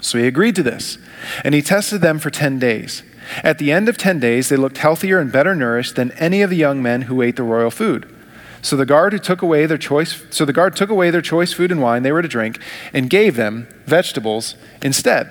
So 0.00 0.18
he 0.18 0.26
agreed 0.26 0.54
to 0.56 0.62
this, 0.62 0.98
and 1.44 1.54
he 1.54 1.62
tested 1.62 2.00
them 2.00 2.18
for 2.18 2.30
10 2.30 2.58
days. 2.58 3.02
At 3.42 3.58
the 3.58 3.72
end 3.72 3.88
of 3.88 3.98
10 3.98 4.20
days, 4.20 4.48
they 4.48 4.56
looked 4.56 4.78
healthier 4.78 5.18
and 5.18 5.30
better 5.30 5.54
nourished 5.54 5.96
than 5.96 6.12
any 6.12 6.42
of 6.42 6.50
the 6.50 6.56
young 6.56 6.82
men 6.82 7.02
who 7.02 7.20
ate 7.22 7.36
the 7.36 7.42
royal 7.42 7.70
food. 7.70 8.14
So 8.62 8.76
the 8.76 8.86
guard 8.86 9.12
who 9.12 9.18
took 9.18 9.42
away 9.42 9.66
their 9.66 9.78
choice 9.78 10.24
so 10.30 10.44
the 10.44 10.52
guard 10.52 10.74
took 10.74 10.90
away 10.90 11.10
their 11.10 11.22
choice 11.22 11.52
food 11.52 11.70
and 11.70 11.80
wine 11.80 12.02
they 12.02 12.12
were 12.12 12.22
to 12.22 12.28
drink 12.28 12.60
and 12.92 13.08
gave 13.08 13.36
them 13.36 13.68
vegetables 13.86 14.56
instead. 14.82 15.30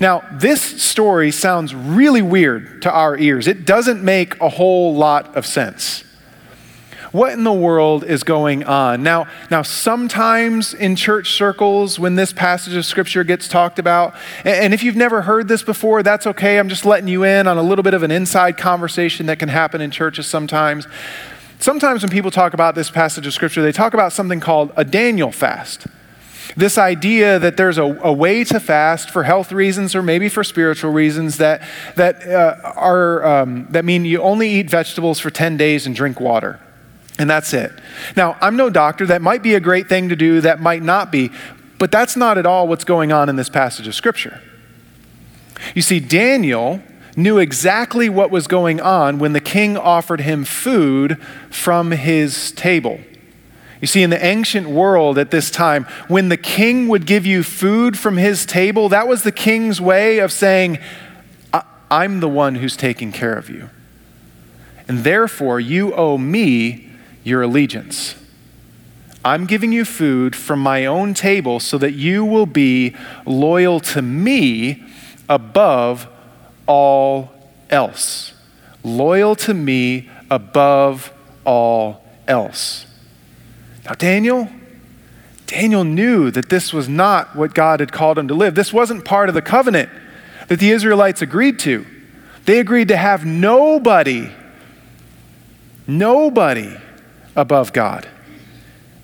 Now, 0.00 0.24
this 0.32 0.60
story 0.82 1.30
sounds 1.30 1.74
really 1.74 2.22
weird 2.22 2.82
to 2.82 2.90
our 2.90 3.16
ears. 3.16 3.46
It 3.46 3.64
doesn't 3.66 4.02
make 4.02 4.40
a 4.40 4.48
whole 4.48 4.94
lot 4.94 5.36
of 5.36 5.46
sense. 5.46 6.03
What 7.14 7.32
in 7.32 7.44
the 7.44 7.52
world 7.52 8.02
is 8.02 8.24
going 8.24 8.64
on? 8.64 9.04
Now, 9.04 9.28
now 9.48 9.62
sometimes 9.62 10.74
in 10.74 10.96
church 10.96 11.30
circles, 11.30 11.96
when 11.96 12.16
this 12.16 12.32
passage 12.32 12.74
of 12.74 12.84
scripture 12.84 13.22
gets 13.22 13.46
talked 13.46 13.78
about, 13.78 14.16
and 14.44 14.74
if 14.74 14.82
you've 14.82 14.96
never 14.96 15.22
heard 15.22 15.46
this 15.46 15.62
before, 15.62 16.02
that's 16.02 16.26
okay. 16.26 16.58
I'm 16.58 16.68
just 16.68 16.84
letting 16.84 17.06
you 17.06 17.22
in 17.22 17.46
on 17.46 17.56
a 17.56 17.62
little 17.62 17.84
bit 17.84 17.94
of 17.94 18.02
an 18.02 18.10
inside 18.10 18.56
conversation 18.56 19.26
that 19.26 19.38
can 19.38 19.48
happen 19.48 19.80
in 19.80 19.92
churches 19.92 20.26
sometimes. 20.26 20.88
Sometimes 21.60 22.02
when 22.02 22.10
people 22.10 22.32
talk 22.32 22.52
about 22.52 22.74
this 22.74 22.90
passage 22.90 23.28
of 23.28 23.32
scripture, 23.32 23.62
they 23.62 23.70
talk 23.70 23.94
about 23.94 24.12
something 24.12 24.40
called 24.40 24.72
a 24.74 24.84
Daniel 24.84 25.30
fast. 25.30 25.86
This 26.56 26.76
idea 26.76 27.38
that 27.38 27.56
there's 27.56 27.78
a, 27.78 27.84
a 27.84 28.12
way 28.12 28.42
to 28.42 28.58
fast 28.58 29.08
for 29.08 29.22
health 29.22 29.52
reasons 29.52 29.94
or 29.94 30.02
maybe 30.02 30.28
for 30.28 30.42
spiritual 30.42 30.90
reasons 30.90 31.36
that, 31.36 31.62
that, 31.94 32.26
uh, 32.26 32.72
are, 32.74 33.24
um, 33.24 33.68
that 33.70 33.84
mean 33.84 34.04
you 34.04 34.20
only 34.20 34.50
eat 34.50 34.68
vegetables 34.68 35.20
for 35.20 35.30
10 35.30 35.56
days 35.56 35.86
and 35.86 35.94
drink 35.94 36.18
water. 36.18 36.58
And 37.18 37.30
that's 37.30 37.52
it. 37.52 37.72
Now, 38.16 38.36
I'm 38.40 38.56
no 38.56 38.70
doctor. 38.70 39.06
That 39.06 39.22
might 39.22 39.42
be 39.42 39.54
a 39.54 39.60
great 39.60 39.88
thing 39.88 40.08
to 40.08 40.16
do, 40.16 40.40
that 40.40 40.60
might 40.60 40.82
not 40.82 41.12
be, 41.12 41.30
but 41.78 41.92
that's 41.92 42.16
not 42.16 42.38
at 42.38 42.46
all 42.46 42.66
what's 42.66 42.84
going 42.84 43.12
on 43.12 43.28
in 43.28 43.36
this 43.36 43.48
passage 43.48 43.86
of 43.86 43.94
Scripture. 43.94 44.40
You 45.74 45.82
see, 45.82 46.00
Daniel 46.00 46.82
knew 47.16 47.38
exactly 47.38 48.08
what 48.08 48.30
was 48.30 48.46
going 48.46 48.80
on 48.80 49.18
when 49.18 49.32
the 49.32 49.40
king 49.40 49.76
offered 49.76 50.20
him 50.20 50.44
food 50.44 51.22
from 51.50 51.92
his 51.92 52.50
table. 52.52 53.00
You 53.80 53.86
see, 53.86 54.02
in 54.02 54.10
the 54.10 54.24
ancient 54.24 54.68
world 54.68 55.18
at 55.18 55.30
this 55.30 55.50
time, 55.50 55.84
when 56.08 56.28
the 56.30 56.36
king 56.36 56.88
would 56.88 57.06
give 57.06 57.26
you 57.26 57.42
food 57.42 57.98
from 57.98 58.16
his 58.16 58.46
table, 58.46 58.88
that 58.88 59.06
was 59.06 59.22
the 59.22 59.32
king's 59.32 59.80
way 59.80 60.18
of 60.18 60.32
saying, 60.32 60.78
I'm 61.90 62.20
the 62.20 62.28
one 62.28 62.56
who's 62.56 62.76
taking 62.76 63.12
care 63.12 63.34
of 63.34 63.48
you. 63.48 63.70
And 64.88 65.04
therefore, 65.04 65.60
you 65.60 65.94
owe 65.94 66.18
me 66.18 66.83
your 67.24 67.42
allegiance. 67.42 68.14
I'm 69.24 69.46
giving 69.46 69.72
you 69.72 69.86
food 69.86 70.36
from 70.36 70.60
my 70.60 70.84
own 70.84 71.14
table 71.14 71.58
so 71.58 71.78
that 71.78 71.92
you 71.92 72.24
will 72.24 72.46
be 72.46 72.94
loyal 73.24 73.80
to 73.80 74.02
me 74.02 74.84
above 75.28 76.06
all 76.66 77.32
else. 77.70 78.34
Loyal 78.82 79.34
to 79.36 79.54
me 79.54 80.10
above 80.30 81.10
all 81.46 82.04
else. 82.28 82.86
Now, 83.86 83.94
Daniel, 83.94 84.50
Daniel 85.46 85.84
knew 85.84 86.30
that 86.30 86.50
this 86.50 86.74
was 86.74 86.86
not 86.86 87.34
what 87.34 87.54
God 87.54 87.80
had 87.80 87.92
called 87.92 88.18
him 88.18 88.28
to 88.28 88.34
live. 88.34 88.54
This 88.54 88.72
wasn't 88.74 89.06
part 89.06 89.30
of 89.30 89.34
the 89.34 89.42
covenant 89.42 89.88
that 90.48 90.58
the 90.58 90.70
Israelites 90.70 91.22
agreed 91.22 91.58
to. 91.60 91.86
They 92.44 92.60
agreed 92.60 92.88
to 92.88 92.96
have 92.98 93.24
nobody, 93.24 94.30
nobody 95.86 96.76
above 97.36 97.72
God. 97.72 98.08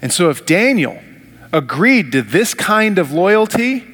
And 0.02 0.12
so, 0.12 0.30
if 0.30 0.46
Daniel 0.46 1.00
agreed 1.52 2.12
to 2.12 2.22
this 2.22 2.54
kind 2.54 2.98
of 2.98 3.12
loyalty, 3.12 3.84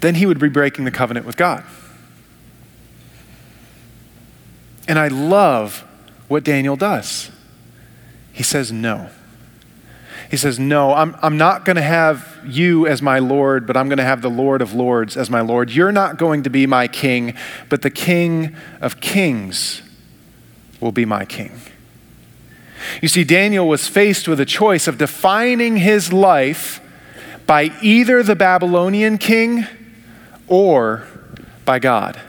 then 0.00 0.16
he 0.16 0.26
would 0.26 0.38
be 0.38 0.48
breaking 0.48 0.84
the 0.84 0.90
covenant 0.90 1.26
with 1.26 1.36
God. 1.36 1.64
And 4.88 4.98
I 4.98 5.08
love 5.08 5.84
what 6.28 6.44
Daniel 6.44 6.76
does. 6.76 7.30
He 8.32 8.42
says, 8.42 8.70
No. 8.70 9.10
He 10.30 10.36
says, 10.36 10.58
No, 10.58 10.92
I'm, 10.92 11.16
I'm 11.22 11.36
not 11.36 11.64
going 11.64 11.76
to 11.76 11.82
have 11.82 12.38
you 12.44 12.86
as 12.86 13.00
my 13.00 13.18
Lord, 13.18 13.66
but 13.66 13.76
I'm 13.76 13.88
going 13.88 13.98
to 13.98 14.04
have 14.04 14.22
the 14.22 14.30
Lord 14.30 14.60
of 14.60 14.74
Lords 14.74 15.16
as 15.16 15.30
my 15.30 15.40
Lord. 15.40 15.70
You're 15.70 15.92
not 15.92 16.18
going 16.18 16.42
to 16.42 16.50
be 16.50 16.66
my 16.66 16.88
king, 16.88 17.34
but 17.68 17.82
the 17.82 17.90
King 17.90 18.54
of 18.80 19.00
Kings 19.00 19.82
will 20.80 20.92
be 20.92 21.04
my 21.04 21.24
king. 21.24 21.52
You 23.02 23.08
see, 23.08 23.24
Daniel 23.24 23.68
was 23.68 23.88
faced 23.88 24.28
with 24.28 24.40
a 24.40 24.44
choice 24.44 24.86
of 24.86 24.98
defining 24.98 25.76
his 25.76 26.12
life 26.12 26.80
by 27.46 27.72
either 27.80 28.22
the 28.22 28.36
Babylonian 28.36 29.18
king 29.18 29.66
or 30.46 31.06
by 31.64 31.78
God. 31.78 32.20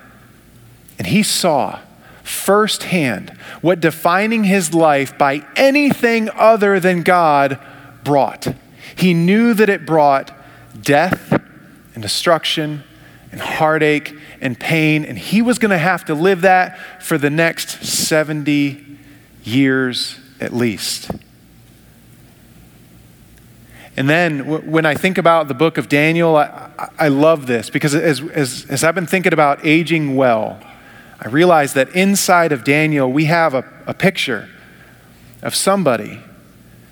And 0.98 1.08
he 1.08 1.24
saw 1.24 1.80
firsthand 2.24 3.30
what 3.62 3.80
defining 3.80 4.44
his 4.44 4.74
life 4.74 5.18
by 5.18 5.46
anything 5.56 6.30
other 6.36 6.80
than 6.80 7.04
God 7.04 7.60
brought. 8.04 8.54
He 8.96 9.14
knew 9.14 9.54
that 9.54 9.70
it 9.70 9.86
brought 9.86 10.32
death 10.82 11.32
and 11.94 12.02
destruction 12.02 12.84
and 13.32 13.42
heartache 13.42 14.16
and 14.42 14.60
pain, 14.60 15.04
and 15.06 15.18
he 15.18 15.42
was 15.42 15.60
going 15.60 15.72
to 15.72 15.78
have 15.78 16.06
to 16.06 16.14
live 16.14 16.42
that 16.42 16.80
for 17.02 17.18
the 17.18 17.30
next 17.30 17.84
70 17.84 18.84
years 19.44 20.20
at 20.40 20.54
least. 20.54 21.12
And 23.98 24.08
then 24.08 24.72
when 24.72 24.86
I 24.86 24.94
think 24.94 25.18
about 25.18 25.48
the 25.48 25.56
book 25.56 25.80
of 25.80 25.90
Daniel, 25.90 26.36
I, 26.36 26.90
I 27.00 27.08
love 27.08 27.48
this 27.48 27.72
because 27.72 27.96
as, 27.96 28.22
as, 28.22 28.66
as, 28.70 28.84
I've 28.84 28.94
been 28.94 29.08
thinking 29.08 29.34
about 29.34 29.66
aging 29.66 30.16
well, 30.16 30.62
I 31.20 31.30
realize 31.30 31.74
that 31.74 31.90
inside 31.96 32.52
of 32.52 32.64
Daniel, 32.64 33.12
we 33.12 33.26
have 33.26 33.56
a, 33.56 33.66
a 33.88 33.96
picture 33.96 34.48
of 35.42 35.56
somebody 35.56 36.22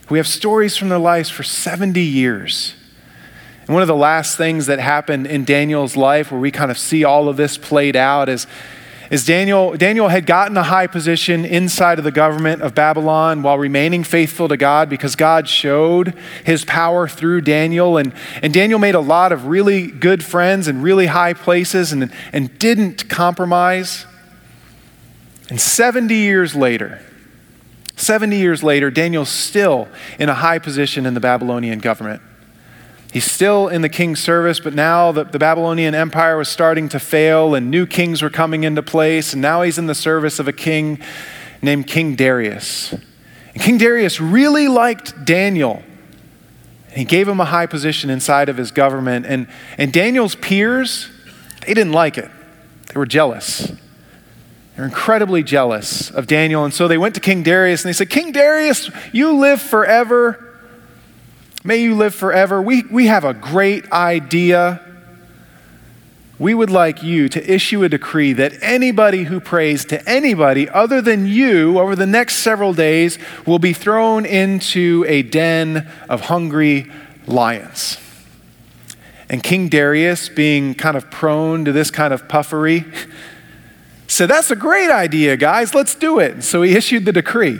who 0.08 0.16
have 0.16 0.28
stories 0.28 0.78
from 0.78 0.90
their 0.90 0.98
lives 0.98 1.30
for 1.30 1.44
70 1.44 2.02
years. 2.02 2.74
And 3.68 3.74
one 3.74 3.84
of 3.84 3.88
the 3.88 3.96
last 3.96 4.36
things 4.36 4.66
that 4.66 4.80
happened 4.80 5.28
in 5.28 5.46
Daniel's 5.46 5.96
life, 5.96 6.32
where 6.32 6.42
we 6.42 6.50
kind 6.50 6.72
of 6.72 6.78
see 6.78 7.04
all 7.04 7.30
of 7.30 7.38
this 7.38 7.56
played 7.56 7.96
out, 7.96 8.30
is 8.30 8.48
is 9.12 9.26
Daniel, 9.26 9.76
Daniel 9.76 10.08
had 10.08 10.26
gotten 10.26 10.58
a 10.58 10.64
high 10.64 10.88
position 10.88 11.46
inside 11.46 11.98
of 11.98 12.04
the 12.04 12.12
government 12.12 12.62
of 12.62 12.74
Babylon 12.74 13.44
while 13.44 13.58
remaining 13.58 14.04
faithful 14.04 14.48
to 14.48 14.58
God 14.58 14.90
because 14.90 15.16
God 15.16 15.48
showed 15.48 16.14
his 16.44 16.66
power 16.66 17.08
through 17.08 17.42
Daniel. 17.42 17.98
And, 17.98 18.14
and 18.42 18.54
Daniel 18.54 18.80
made 18.80 18.96
a 18.96 19.00
lot 19.00 19.32
of 19.32 19.48
really 19.48 19.88
good 19.88 20.24
friends 20.24 20.68
in 20.68 20.82
really 20.82 21.08
high 21.08 21.34
places 21.34 21.92
and, 21.92 22.12
and 22.34 22.58
didn't 22.58 23.10
compromise. 23.10 24.06
And 25.50 25.62
70 25.62 26.14
years 26.16 26.56
later, 26.56 27.02
70 27.98 28.38
years 28.38 28.64
later, 28.64 28.92
Daniel's 28.92 29.30
still 29.30 29.88
in 30.20 30.30
a 30.30 30.34
high 30.34 30.60
position 30.60 31.06
in 31.06 31.14
the 31.14 31.20
Babylonian 31.20 31.80
government. 31.80 32.22
He's 33.16 33.32
still 33.32 33.70
in 33.70 33.82
the 33.82 33.88
king's 33.88 34.20
service, 34.20 34.60
but 34.60 34.74
now 34.74 35.14
the, 35.14 35.24
the, 35.24 35.40
Babylonian 35.40 35.96
Empire 35.96 36.36
was 36.36 36.50
starting 36.50 36.90
to 36.90 37.00
fail 37.00 37.56
and 37.56 37.72
new 37.72 37.86
kings 37.86 38.22
were 38.22 38.30
coming 38.30 38.66
into 38.66 38.84
place. 38.84 39.32
And 39.32 39.42
now 39.42 39.62
he's 39.62 39.78
in 39.78 39.88
the 39.88 39.96
service 39.96 40.38
of 40.38 40.50
a 40.50 40.52
king 40.52 41.00
named 41.62 41.88
King 41.88 42.16
Darius. 42.16 42.92
And 42.92 43.64
King 43.64 43.78
Darius 43.78 44.20
really 44.20 44.68
liked 44.68 45.24
Daniel. 45.24 45.82
He 46.92 47.06
gave 47.06 47.26
him 47.26 47.40
a 47.40 47.46
high 47.46 47.68
position 47.68 48.10
inside 48.10 48.50
of 48.50 48.58
his 48.58 48.72
government. 48.72 49.26
And, 49.26 49.48
and 49.78 49.94
Daniel's 49.94 50.36
peers, 50.36 51.10
they 51.66 51.74
didn't 51.74 51.94
like 51.94 52.18
it, 52.18 52.30
they 52.94 53.00
were 53.00 53.06
jealous. 53.06 53.72
They're 54.76 54.84
incredibly 54.84 55.42
jealous 55.42 56.12
of 56.12 56.28
Daniel. 56.28 56.66
And 56.66 56.74
so 56.74 56.90
they 56.90 56.98
went 56.98 57.16
to 57.16 57.22
King 57.22 57.44
Darius 57.44 57.86
and 57.86 57.88
they 57.88 57.94
said, 57.94 58.10
King 58.10 58.34
Darius, 58.34 58.92
you 59.14 59.38
live 59.38 59.62
forever. 59.62 60.45
May 61.66 61.78
you 61.78 61.96
live 61.96 62.14
forever. 62.14 62.62
We, 62.62 62.84
we 62.92 63.08
have 63.08 63.26
a 63.26 63.34
great 63.34 63.92
idea. 63.92 64.80
We 66.38 66.54
would 66.54 66.70
like 66.70 67.02
you 67.02 67.28
to 67.30 67.52
issue 67.52 67.84
a 67.84 67.90
decree 67.90 68.34
that 68.34 68.54
anybody 68.62 69.24
who 69.24 69.40
prays 69.40 69.84
to 69.86 70.08
anybody 70.08 70.70
other 70.70 71.02
than 71.02 71.26
you 71.26 71.80
over 71.80 71.96
the 71.96 72.06
next 72.06 72.36
several 72.36 72.76
days 72.76 73.18
will 73.48 73.58
be 73.58 73.74
thrown 73.74 74.28
into 74.28 75.06
a 75.08 75.24
den 75.24 75.92
of 76.08 76.22
hungry 76.22 76.92
lions. 77.26 77.98
And 79.28 79.42
King 79.42 79.68
Darius, 79.68 80.30
being 80.30 80.76
kind 80.76 80.96
of 80.96 81.10
prone 81.10 81.66
to 81.66 81.72
this 81.72 81.90
kind 81.90 82.14
of 82.14 82.28
puffery, 82.28 82.86
said, 84.08 84.28
That's 84.28 84.52
a 84.52 84.56
great 84.56 84.92
idea, 84.92 85.36
guys. 85.36 85.74
Let's 85.74 85.96
do 85.96 86.20
it. 86.20 86.44
So 86.44 86.62
he 86.62 86.76
issued 86.76 87.06
the 87.06 87.12
decree. 87.12 87.60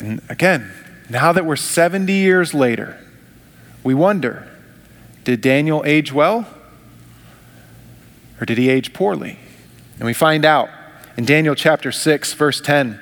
And 0.00 0.20
again, 0.28 0.70
now 1.08 1.32
that 1.32 1.44
we're 1.44 1.56
70 1.56 2.12
years 2.12 2.54
later, 2.54 2.98
we 3.84 3.94
wonder 3.94 4.48
did 5.24 5.40
Daniel 5.40 5.82
age 5.84 6.12
well? 6.12 6.46
Or 8.40 8.44
did 8.44 8.58
he 8.58 8.68
age 8.68 8.92
poorly? 8.92 9.38
And 9.98 10.06
we 10.06 10.12
find 10.12 10.44
out 10.44 10.68
in 11.16 11.24
Daniel 11.24 11.54
chapter 11.54 11.90
6, 11.90 12.32
verse 12.34 12.60
10. 12.60 13.00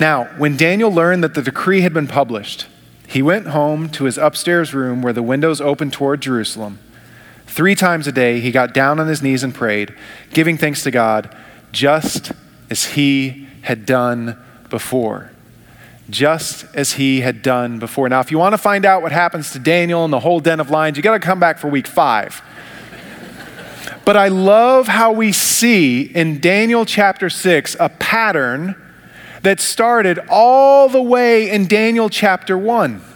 Now, 0.00 0.24
when 0.38 0.56
Daniel 0.56 0.90
learned 0.90 1.22
that 1.24 1.34
the 1.34 1.42
decree 1.42 1.82
had 1.82 1.92
been 1.92 2.06
published, 2.06 2.66
he 3.06 3.22
went 3.22 3.48
home 3.48 3.88
to 3.90 4.04
his 4.04 4.18
upstairs 4.18 4.72
room 4.72 5.02
where 5.02 5.12
the 5.12 5.22
windows 5.22 5.60
opened 5.60 5.92
toward 5.92 6.22
Jerusalem. 6.22 6.78
Three 7.46 7.74
times 7.74 8.06
a 8.06 8.12
day, 8.12 8.40
he 8.40 8.50
got 8.50 8.74
down 8.74 8.98
on 8.98 9.06
his 9.06 9.22
knees 9.22 9.44
and 9.44 9.54
prayed, 9.54 9.94
giving 10.32 10.56
thanks 10.56 10.82
to 10.84 10.90
God, 10.90 11.34
just 11.70 12.32
as 12.70 12.86
he 12.86 13.46
had 13.62 13.86
done 13.86 14.42
before. 14.70 15.30
Just 16.10 16.66
as 16.74 16.94
he 16.94 17.22
had 17.22 17.40
done 17.40 17.78
before. 17.78 18.08
Now, 18.08 18.20
if 18.20 18.30
you 18.30 18.38
want 18.38 18.52
to 18.52 18.58
find 18.58 18.84
out 18.84 19.02
what 19.02 19.12
happens 19.12 19.52
to 19.52 19.58
Daniel 19.58 20.04
and 20.04 20.12
the 20.12 20.20
whole 20.20 20.40
den 20.40 20.60
of 20.60 20.70
lions, 20.70 20.96
you 20.96 21.02
got 21.02 21.14
to 21.14 21.18
come 21.18 21.40
back 21.40 21.58
for 21.58 21.68
week 21.68 21.86
five. 21.86 22.42
but 24.04 24.16
I 24.16 24.28
love 24.28 24.86
how 24.86 25.12
we 25.12 25.32
see 25.32 26.02
in 26.02 26.40
Daniel 26.40 26.84
chapter 26.84 27.30
6 27.30 27.76
a 27.80 27.88
pattern 27.88 28.76
that 29.42 29.60
started 29.60 30.18
all 30.28 30.88
the 30.88 31.02
way 31.02 31.50
in 31.50 31.66
Daniel 31.66 32.10
chapter 32.10 32.58
1. 32.58 33.13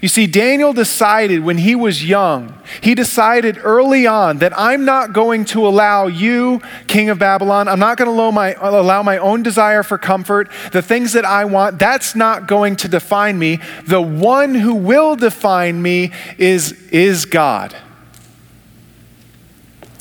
You 0.00 0.08
see, 0.08 0.26
Daniel 0.26 0.72
decided 0.72 1.42
when 1.44 1.58
he 1.58 1.74
was 1.74 2.04
young, 2.04 2.58
he 2.80 2.94
decided 2.94 3.58
early 3.62 4.06
on 4.06 4.38
that 4.38 4.56
I'm 4.58 4.84
not 4.84 5.12
going 5.12 5.44
to 5.46 5.66
allow 5.66 6.06
you, 6.06 6.60
king 6.86 7.10
of 7.10 7.18
Babylon, 7.18 7.68
I'm 7.68 7.78
not 7.78 7.96
going 7.96 8.06
to 8.06 8.14
allow 8.14 8.30
my, 8.30 8.54
allow 8.60 9.02
my 9.02 9.18
own 9.18 9.42
desire 9.42 9.82
for 9.82 9.98
comfort, 9.98 10.50
the 10.72 10.82
things 10.82 11.12
that 11.14 11.24
I 11.24 11.44
want, 11.44 11.78
that's 11.78 12.14
not 12.14 12.46
going 12.46 12.76
to 12.76 12.88
define 12.88 13.38
me. 13.38 13.58
The 13.86 14.00
one 14.00 14.54
who 14.54 14.74
will 14.74 15.16
define 15.16 15.82
me 15.82 16.12
is, 16.38 16.72
is 16.90 17.24
God. 17.24 17.74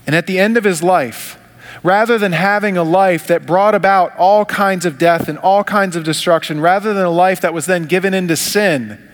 And 0.05 0.15
at 0.15 0.27
the 0.27 0.39
end 0.39 0.57
of 0.57 0.63
his 0.63 0.83
life, 0.83 1.39
rather 1.83 2.17
than 2.17 2.33
having 2.33 2.77
a 2.77 2.83
life 2.83 3.27
that 3.27 3.45
brought 3.45 3.73
about 3.73 4.15
all 4.17 4.45
kinds 4.45 4.85
of 4.85 4.97
death 4.97 5.27
and 5.27 5.37
all 5.39 5.63
kinds 5.63 5.95
of 5.95 6.03
destruction, 6.03 6.59
rather 6.59 6.93
than 6.93 7.05
a 7.05 7.11
life 7.11 7.41
that 7.41 7.53
was 7.53 7.65
then 7.65 7.85
given 7.85 8.13
into 8.13 8.35
sin, 8.35 9.07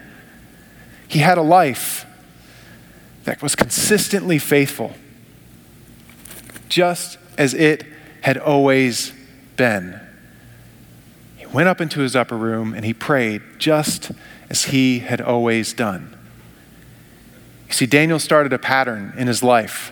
he 1.07 1.19
had 1.19 1.37
a 1.37 1.41
life 1.41 2.05
that 3.23 3.41
was 3.41 3.55
consistently 3.55 4.39
faithful, 4.39 4.93
just 6.69 7.17
as 7.37 7.53
it 7.53 7.85
had 8.21 8.37
always 8.37 9.13
been. 9.55 9.99
He 11.35 11.45
went 11.45 11.67
up 11.69 11.81
into 11.81 12.01
his 12.01 12.15
upper 12.15 12.37
room 12.37 12.73
and 12.73 12.85
he 12.85 12.93
prayed 12.93 13.41
just 13.57 14.11
as 14.49 14.65
he 14.65 14.99
had 14.99 15.21
always 15.21 15.73
done. 15.73 16.17
You 17.67 17.73
see, 17.73 17.85
Daniel 17.85 18.19
started 18.19 18.53
a 18.53 18.59
pattern 18.59 19.13
in 19.17 19.27
his 19.27 19.43
life. 19.43 19.91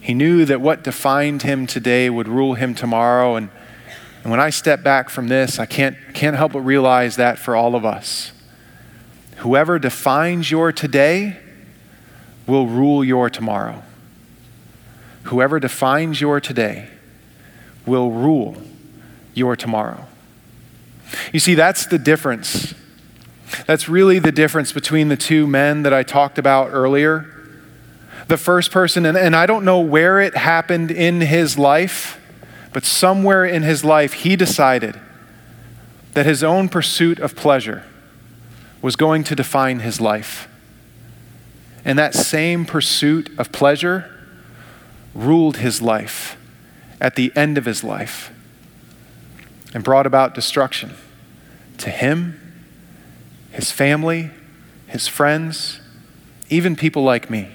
He 0.00 0.14
knew 0.14 0.44
that 0.44 0.60
what 0.60 0.84
defined 0.84 1.42
him 1.42 1.66
today 1.66 2.08
would 2.08 2.28
rule 2.28 2.54
him 2.54 2.74
tomorrow. 2.74 3.34
And, 3.34 3.50
and 4.22 4.30
when 4.30 4.40
I 4.40 4.50
step 4.50 4.82
back 4.82 5.10
from 5.10 5.28
this, 5.28 5.58
I 5.58 5.66
can't, 5.66 5.96
can't 6.14 6.36
help 6.36 6.52
but 6.52 6.60
realize 6.60 7.16
that 7.16 7.38
for 7.38 7.56
all 7.56 7.74
of 7.74 7.84
us. 7.84 8.32
Whoever 9.38 9.78
defines 9.78 10.50
your 10.50 10.72
today 10.72 11.36
will 12.46 12.66
rule 12.66 13.04
your 13.04 13.30
tomorrow. 13.30 13.84
Whoever 15.24 15.60
defines 15.60 16.20
your 16.20 16.40
today 16.40 16.88
will 17.86 18.10
rule 18.10 18.60
your 19.34 19.54
tomorrow. 19.54 20.06
You 21.32 21.38
see, 21.38 21.54
that's 21.54 21.86
the 21.86 21.98
difference. 21.98 22.74
That's 23.66 23.88
really 23.88 24.18
the 24.18 24.32
difference 24.32 24.72
between 24.72 25.08
the 25.08 25.16
two 25.16 25.46
men 25.46 25.84
that 25.84 25.94
I 25.94 26.02
talked 26.02 26.38
about 26.38 26.70
earlier. 26.72 27.32
The 28.26 28.36
first 28.36 28.72
person, 28.72 29.06
and, 29.06 29.16
and 29.16 29.36
I 29.36 29.46
don't 29.46 29.64
know 29.64 29.78
where 29.78 30.20
it 30.20 30.36
happened 30.36 30.90
in 30.90 31.20
his 31.20 31.56
life, 31.56 32.20
but 32.72 32.84
somewhere 32.84 33.44
in 33.44 33.62
his 33.62 33.84
life, 33.84 34.14
he 34.14 34.34
decided 34.34 34.98
that 36.14 36.26
his 36.26 36.42
own 36.42 36.68
pursuit 36.68 37.20
of 37.20 37.36
pleasure 37.36 37.84
was 38.80 38.96
going 38.96 39.24
to 39.24 39.34
define 39.34 39.80
his 39.80 40.00
life. 40.00 40.48
And 41.84 41.98
that 41.98 42.14
same 42.14 42.64
pursuit 42.64 43.30
of 43.38 43.52
pleasure 43.52 44.14
ruled 45.14 45.58
his 45.58 45.80
life 45.80 46.36
at 47.00 47.16
the 47.16 47.32
end 47.34 47.58
of 47.58 47.64
his 47.64 47.82
life 47.82 48.30
and 49.74 49.84
brought 49.84 50.06
about 50.06 50.34
destruction 50.34 50.94
to 51.78 51.90
him, 51.90 52.40
his 53.52 53.70
family, 53.70 54.30
his 54.86 55.06
friends, 55.06 55.80
even 56.50 56.76
people 56.76 57.02
like 57.02 57.30
me. 57.30 57.48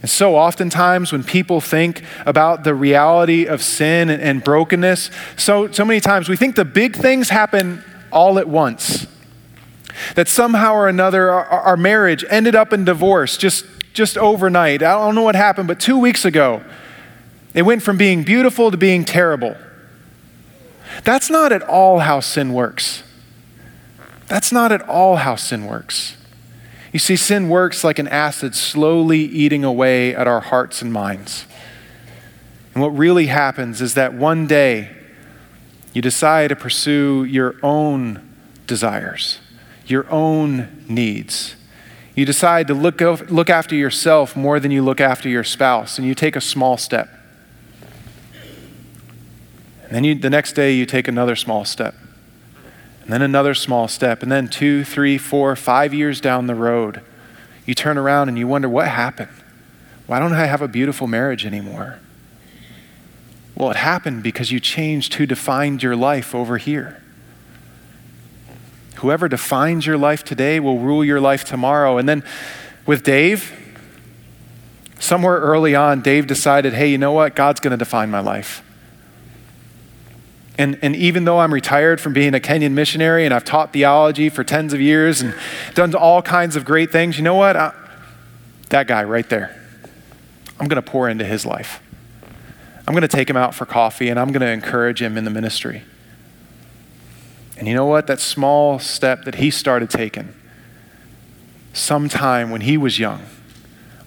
And 0.00 0.10
so, 0.10 0.36
oftentimes, 0.36 1.10
when 1.10 1.24
people 1.24 1.60
think 1.60 2.02
about 2.24 2.62
the 2.62 2.74
reality 2.74 3.46
of 3.46 3.62
sin 3.62 4.10
and, 4.10 4.44
brokenness, 4.44 5.10
so, 5.36 5.70
so 5.72 5.84
many 5.84 6.00
times 6.00 6.28
we 6.28 6.36
think 6.36 6.54
the 6.54 6.64
big 6.64 6.94
things 6.94 7.30
happen 7.30 7.82
all 8.12 8.38
at 8.38 8.48
once. 8.48 9.06
That 10.14 10.28
somehow 10.28 10.74
or 10.74 10.88
another 10.88 11.30
our, 11.30 11.44
our 11.44 11.76
marriage 11.76 12.24
ended 12.28 12.54
up 12.54 12.72
in 12.72 12.84
divorce 12.84 13.36
just, 13.36 13.64
just 13.92 14.16
overnight. 14.18 14.82
I 14.82 14.94
don't 14.94 15.14
know 15.14 15.22
what 15.22 15.34
happened, 15.34 15.68
but 15.68 15.80
two 15.80 15.98
weeks 15.98 16.24
ago, 16.24 16.62
it 17.54 17.62
went 17.62 17.82
from 17.82 17.96
being 17.96 18.22
beautiful 18.22 18.70
to 18.70 18.76
being 18.76 19.04
terrible. 19.04 19.56
That's 21.04 21.30
not 21.30 21.52
at 21.52 21.62
all 21.62 22.00
how 22.00 22.20
sin 22.20 22.52
works. 22.52 23.02
That's 24.26 24.52
not 24.52 24.72
at 24.72 24.82
all 24.88 25.16
how 25.16 25.36
sin 25.36 25.66
works. 25.66 26.16
You 26.92 26.98
see, 26.98 27.16
sin 27.16 27.48
works 27.48 27.84
like 27.84 27.98
an 27.98 28.08
acid 28.08 28.54
slowly 28.54 29.20
eating 29.20 29.64
away 29.64 30.14
at 30.14 30.26
our 30.26 30.40
hearts 30.40 30.82
and 30.82 30.92
minds. 30.92 31.46
And 32.74 32.82
what 32.82 32.90
really 32.90 33.26
happens 33.26 33.80
is 33.80 33.94
that 33.94 34.14
one 34.14 34.46
day 34.46 34.94
you 35.92 36.02
decide 36.02 36.48
to 36.48 36.56
pursue 36.56 37.24
your 37.24 37.56
own 37.62 38.36
desires 38.66 39.40
your 39.90 40.10
own 40.10 40.84
needs. 40.88 41.56
You 42.14 42.24
decide 42.24 42.66
to 42.66 42.74
look, 42.74 43.00
look 43.00 43.48
after 43.48 43.74
yourself 43.74 44.36
more 44.36 44.58
than 44.58 44.70
you 44.70 44.82
look 44.82 45.00
after 45.00 45.28
your 45.28 45.44
spouse, 45.44 45.98
and 45.98 46.06
you 46.06 46.14
take 46.14 46.36
a 46.36 46.40
small 46.40 46.76
step. 46.76 47.08
And 49.84 49.92
then 49.92 50.04
you, 50.04 50.14
the 50.14 50.30
next 50.30 50.52
day, 50.52 50.74
you 50.74 50.84
take 50.84 51.08
another 51.08 51.36
small 51.36 51.64
step. 51.64 51.94
And 53.02 53.12
then 53.12 53.22
another 53.22 53.54
small 53.54 53.88
step. 53.88 54.22
And 54.22 54.30
then 54.30 54.48
two, 54.48 54.84
three, 54.84 55.16
four, 55.16 55.56
five 55.56 55.94
years 55.94 56.20
down 56.20 56.46
the 56.46 56.54
road, 56.54 57.00
you 57.64 57.74
turn 57.74 57.96
around 57.96 58.28
and 58.28 58.38
you 58.38 58.46
wonder 58.46 58.68
what 58.68 58.88
happened? 58.88 59.30
Why 60.06 60.18
don't 60.18 60.32
I 60.32 60.46
have 60.46 60.60
a 60.60 60.68
beautiful 60.68 61.06
marriage 61.06 61.46
anymore? 61.46 62.00
Well, 63.54 63.70
it 63.70 63.76
happened 63.76 64.22
because 64.22 64.52
you 64.52 64.60
changed 64.60 65.14
who 65.14 65.26
defined 65.26 65.82
your 65.82 65.96
life 65.96 66.34
over 66.34 66.58
here. 66.58 67.02
Whoever 68.98 69.28
defines 69.28 69.86
your 69.86 69.96
life 69.96 70.24
today 70.24 70.58
will 70.58 70.78
rule 70.78 71.04
your 71.04 71.20
life 71.20 71.44
tomorrow. 71.44 71.98
And 71.98 72.08
then 72.08 72.24
with 72.84 73.04
Dave, 73.04 73.52
somewhere 74.98 75.36
early 75.38 75.76
on, 75.76 76.00
Dave 76.02 76.26
decided, 76.26 76.74
hey, 76.74 76.90
you 76.90 76.98
know 76.98 77.12
what? 77.12 77.36
God's 77.36 77.60
going 77.60 77.70
to 77.70 77.76
define 77.76 78.10
my 78.10 78.18
life. 78.18 78.64
And, 80.58 80.76
and 80.82 80.96
even 80.96 81.24
though 81.24 81.38
I'm 81.38 81.54
retired 81.54 82.00
from 82.00 82.12
being 82.12 82.34
a 82.34 82.40
Kenyan 82.40 82.72
missionary 82.72 83.24
and 83.24 83.32
I've 83.32 83.44
taught 83.44 83.72
theology 83.72 84.28
for 84.28 84.42
tens 84.42 84.72
of 84.72 84.80
years 84.80 85.20
and 85.20 85.32
done 85.74 85.94
all 85.94 86.20
kinds 86.20 86.56
of 86.56 86.64
great 86.64 86.90
things, 86.90 87.16
you 87.16 87.22
know 87.22 87.36
what? 87.36 87.54
I, 87.56 87.72
that 88.70 88.88
guy 88.88 89.04
right 89.04 89.28
there, 89.28 89.54
I'm 90.58 90.66
going 90.66 90.82
to 90.82 90.90
pour 90.90 91.08
into 91.08 91.24
his 91.24 91.46
life. 91.46 91.80
I'm 92.88 92.94
going 92.94 93.02
to 93.02 93.08
take 93.08 93.30
him 93.30 93.36
out 93.36 93.54
for 93.54 93.64
coffee 93.64 94.08
and 94.08 94.18
I'm 94.18 94.32
going 94.32 94.40
to 94.40 94.50
encourage 94.50 95.00
him 95.00 95.16
in 95.16 95.22
the 95.22 95.30
ministry. 95.30 95.84
And 97.58 97.66
you 97.66 97.74
know 97.74 97.86
what? 97.86 98.06
That 98.06 98.20
small 98.20 98.78
step 98.78 99.24
that 99.24 99.34
he 99.34 99.50
started 99.50 99.90
taking, 99.90 100.32
sometime 101.72 102.50
when 102.50 102.60
he 102.60 102.78
was 102.78 103.00
young, 103.00 103.22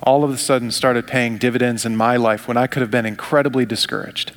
all 0.01 0.23
of 0.23 0.31
a 0.31 0.37
sudden 0.37 0.71
started 0.71 1.05
paying 1.05 1.37
dividends 1.37 1.85
in 1.85 1.95
my 1.95 2.15
life 2.15 2.47
when 2.47 2.55
I 2.55 2.65
could 2.65 2.81
have 2.81 2.89
been 2.89 3.05
incredibly 3.05 3.65
discouraged 3.65 4.31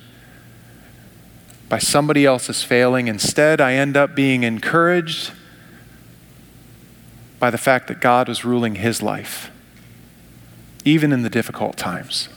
by 1.69 1.79
somebody 1.79 2.25
else's 2.25 2.61
failing. 2.61 3.07
Instead, 3.07 3.61
I 3.61 3.73
end 3.73 3.95
up 3.95 4.15
being 4.15 4.43
encouraged 4.43 5.31
by 7.39 7.49
the 7.49 7.57
fact 7.57 7.87
that 7.87 8.01
God 8.01 8.27
was 8.27 8.43
ruling 8.43 8.75
his 8.75 9.01
life, 9.01 9.49
even 10.83 11.13
in 11.13 11.23
the 11.23 11.29
difficult 11.29 11.77
times. 11.77 12.27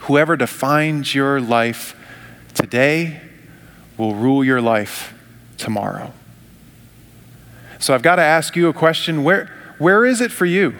Whoever 0.00 0.36
defines 0.36 1.12
your 1.14 1.40
life 1.40 1.96
today 2.54 3.20
will 3.96 4.14
rule 4.14 4.44
your 4.44 4.60
life 4.60 5.12
tomorrow. 5.58 6.12
So 7.78 7.94
I've 7.94 8.02
got 8.02 8.16
to 8.16 8.22
ask 8.22 8.56
you 8.56 8.68
a 8.68 8.72
question 8.72 9.22
where, 9.22 9.50
where 9.78 10.04
is 10.04 10.20
it 10.20 10.32
for 10.32 10.46
you? 10.46 10.74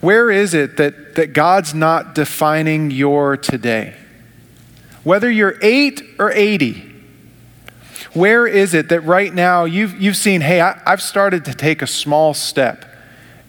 Where 0.00 0.30
is 0.30 0.54
it 0.54 0.78
that, 0.78 1.14
that 1.14 1.32
God's 1.32 1.74
not 1.74 2.14
defining 2.14 2.90
your 2.90 3.36
today? 3.36 3.94
Whether 5.04 5.30
you're 5.30 5.58
eight 5.62 6.02
or 6.18 6.32
80, 6.32 6.90
where 8.14 8.46
is 8.46 8.74
it 8.74 8.88
that 8.88 9.00
right 9.00 9.32
now 9.32 9.64
you've, 9.64 10.00
you've 10.00 10.16
seen, 10.16 10.40
hey, 10.40 10.60
I, 10.60 10.80
I've 10.84 11.02
started 11.02 11.44
to 11.46 11.54
take 11.54 11.82
a 11.82 11.86
small 11.86 12.34
step 12.34 12.84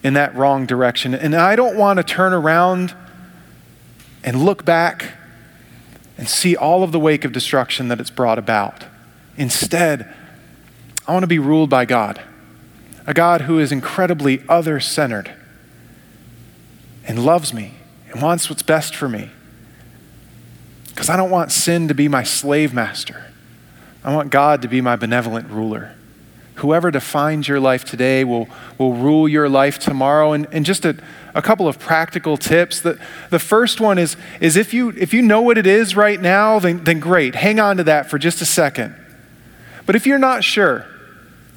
in 0.02 0.14
that 0.14 0.34
wrong 0.34 0.66
direction, 0.66 1.14
and 1.14 1.34
I 1.34 1.56
don't 1.56 1.76
want 1.76 1.96
to 1.96 2.02
turn 2.02 2.32
around 2.32 2.94
and 4.22 4.44
look 4.44 4.64
back 4.64 5.12
and 6.16 6.28
see 6.28 6.56
all 6.56 6.82
of 6.82 6.92
the 6.92 7.00
wake 7.00 7.24
of 7.24 7.32
destruction 7.32 7.88
that 7.88 8.00
it's 8.00 8.10
brought 8.10 8.38
about. 8.38 8.84
Instead, 9.36 10.12
I 11.06 11.12
want 11.12 11.22
to 11.22 11.28
be 11.28 11.38
ruled 11.38 11.70
by 11.70 11.84
God, 11.84 12.20
a 13.06 13.12
God 13.12 13.42
who 13.42 13.58
is 13.58 13.72
incredibly 13.72 14.42
other 14.48 14.80
centered 14.80 15.32
and 17.06 17.24
loves 17.24 17.52
me 17.52 17.74
and 18.10 18.22
wants 18.22 18.48
what's 18.48 18.62
best 18.62 18.94
for 18.96 19.08
me. 19.08 19.30
Because 20.88 21.10
I 21.10 21.16
don't 21.16 21.30
want 21.30 21.52
sin 21.52 21.88
to 21.88 21.94
be 21.94 22.08
my 22.08 22.22
slave 22.22 22.72
master. 22.72 23.32
I 24.04 24.14
want 24.14 24.30
God 24.30 24.62
to 24.62 24.68
be 24.68 24.80
my 24.80 24.96
benevolent 24.96 25.50
ruler. 25.50 25.94
Whoever 26.56 26.92
defines 26.92 27.48
your 27.48 27.58
life 27.58 27.84
today 27.84 28.22
will, 28.22 28.48
will 28.78 28.94
rule 28.94 29.28
your 29.28 29.48
life 29.48 29.78
tomorrow. 29.78 30.32
And, 30.32 30.46
and 30.52 30.64
just 30.64 30.84
a, 30.84 30.96
a 31.34 31.42
couple 31.42 31.66
of 31.66 31.80
practical 31.80 32.36
tips. 32.36 32.80
The, 32.80 32.98
the 33.30 33.40
first 33.40 33.80
one 33.80 33.98
is, 33.98 34.16
is 34.40 34.56
if, 34.56 34.72
you, 34.72 34.90
if 34.90 35.12
you 35.12 35.20
know 35.20 35.42
what 35.42 35.58
it 35.58 35.66
is 35.66 35.96
right 35.96 36.20
now, 36.20 36.60
then, 36.60 36.84
then 36.84 37.00
great. 37.00 37.34
Hang 37.34 37.58
on 37.58 37.76
to 37.78 37.84
that 37.84 38.08
for 38.08 38.18
just 38.18 38.40
a 38.40 38.46
second. 38.46 38.94
But 39.86 39.96
if 39.96 40.06
you're 40.06 40.18
not 40.18 40.44
sure, 40.44 40.86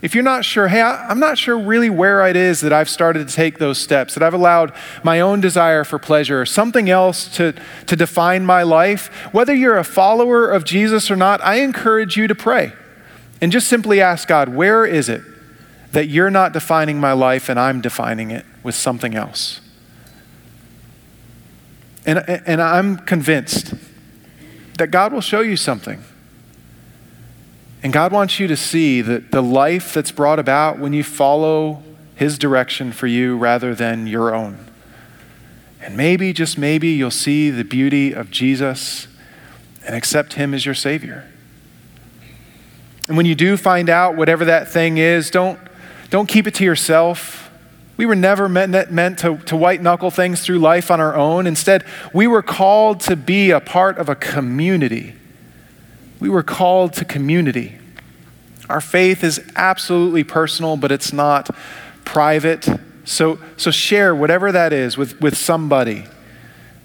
if 0.02 0.14
you're 0.14 0.24
not 0.24 0.46
sure, 0.46 0.68
hey, 0.68 0.82
I, 0.82 1.10
am 1.12 1.20
not 1.20 1.40
sure 1.40 1.58
really 1.58 1.90
where 1.90 2.26
it 2.28 2.36
is 2.36 2.62
that 2.62 2.72
I've 2.72 2.90
started 2.90 3.28
to 3.28 3.34
take 3.34 3.58
those 3.58 3.80
steps, 3.80 4.14
that 4.14 4.22
I've 4.22 4.34
allowed 4.34 4.72
my 5.04 5.20
own 5.20 5.42
desire 5.42 5.84
for 5.84 5.98
pleasure 5.98 6.40
or 6.40 6.46
something 6.46 6.88
else 6.88 7.28
to, 7.38 7.54
to 7.88 7.96
define 7.96 8.46
my 8.46 8.62
life, 8.62 9.08
whether 9.32 9.56
you're 9.56 9.78
a 9.78 9.84
follower 9.84 10.50
of 10.50 10.66
Jesus 10.66 11.10
or 11.10 11.16
not, 11.16 11.44
I 11.44 11.62
encourage 11.62 12.16
you 12.16 12.28
to 12.28 12.36
pray 12.36 12.74
and 13.42 13.52
just 13.52 13.68
simply 13.68 14.00
ask 14.00 14.28
God, 14.28 14.50
where 14.50 14.86
is 14.86 15.10
it 15.10 15.24
that 15.94 16.08
you're 16.08 16.30
not 16.30 16.54
defining 16.54 17.00
my 17.00 17.14
life 17.14 17.50
and 17.50 17.60
I'm 17.60 17.82
defining 17.82 18.30
it 18.30 18.46
with 18.62 18.76
something 18.76 19.16
else? 19.16 19.62
And, 22.06 22.20
and 22.20 22.62
I'm 22.62 22.98
convinced 22.98 23.74
that 24.78 24.92
God 24.92 25.12
will 25.12 25.22
show 25.22 25.42
you 25.42 25.58
something. 25.58 26.04
And 27.88 27.94
God 27.94 28.12
wants 28.12 28.38
you 28.38 28.48
to 28.48 28.58
see 28.58 29.00
that 29.00 29.32
the 29.32 29.42
life 29.42 29.94
that's 29.94 30.12
brought 30.12 30.40
about 30.40 30.78
when 30.78 30.92
you 30.92 31.06
follow 31.06 31.82
His 32.16 32.38
direction 32.38 32.92
for 32.92 33.08
you 33.08 33.38
rather 33.38 33.74
than 33.74 34.08
your 34.08 34.36
own. 34.36 34.58
And 35.80 35.96
maybe, 35.96 36.34
just 36.34 36.58
maybe, 36.58 36.90
you'll 36.90 37.12
see 37.12 37.50
the 37.50 37.64
beauty 37.64 38.12
of 38.12 38.30
Jesus 38.30 39.08
and 39.86 39.96
accept 39.96 40.34
Him 40.34 40.54
as 40.54 40.66
your 40.66 40.76
Savior. 40.76 41.32
And 43.08 43.16
when 43.16 43.26
you 43.26 43.36
do 43.36 43.56
find 43.56 43.90
out 43.90 44.18
whatever 44.18 44.44
that 44.44 44.68
thing 44.68 44.98
is, 44.98 45.32
don't, 45.32 45.58
don't 46.10 46.28
keep 46.28 46.46
it 46.46 46.56
to 46.56 46.66
yourself. 46.66 47.50
We 47.96 48.06
were 48.06 48.16
never 48.16 48.50
meant, 48.50 48.92
meant 48.92 49.20
to, 49.20 49.38
to 49.46 49.56
white 49.56 49.82
knuckle 49.82 50.12
things 50.12 50.42
through 50.42 50.60
life 50.60 50.92
on 50.92 51.00
our 51.00 51.16
own. 51.16 51.48
Instead, 51.48 51.86
we 52.14 52.28
were 52.28 52.44
called 52.44 53.00
to 53.00 53.16
be 53.16 53.52
a 53.52 53.62
part 53.62 53.98
of 53.98 54.10
a 54.10 54.16
community 54.16 55.16
we 56.20 56.30
were 56.30 56.44
called 56.44 56.94
to 56.94 57.06
community. 57.06 57.78
Our 58.70 58.82
faith 58.82 59.24
is 59.24 59.42
absolutely 59.56 60.24
personal, 60.24 60.78
but 60.78 60.92
it's 60.92 61.14
not 61.14 61.50
private. 62.06 62.68
So, 63.06 63.40
so 63.56 63.72
share 63.72 64.14
whatever 64.14 64.52
that 64.52 64.74
is 64.74 64.98
with, 64.98 65.20
with 65.22 65.38
somebody. 65.38 66.06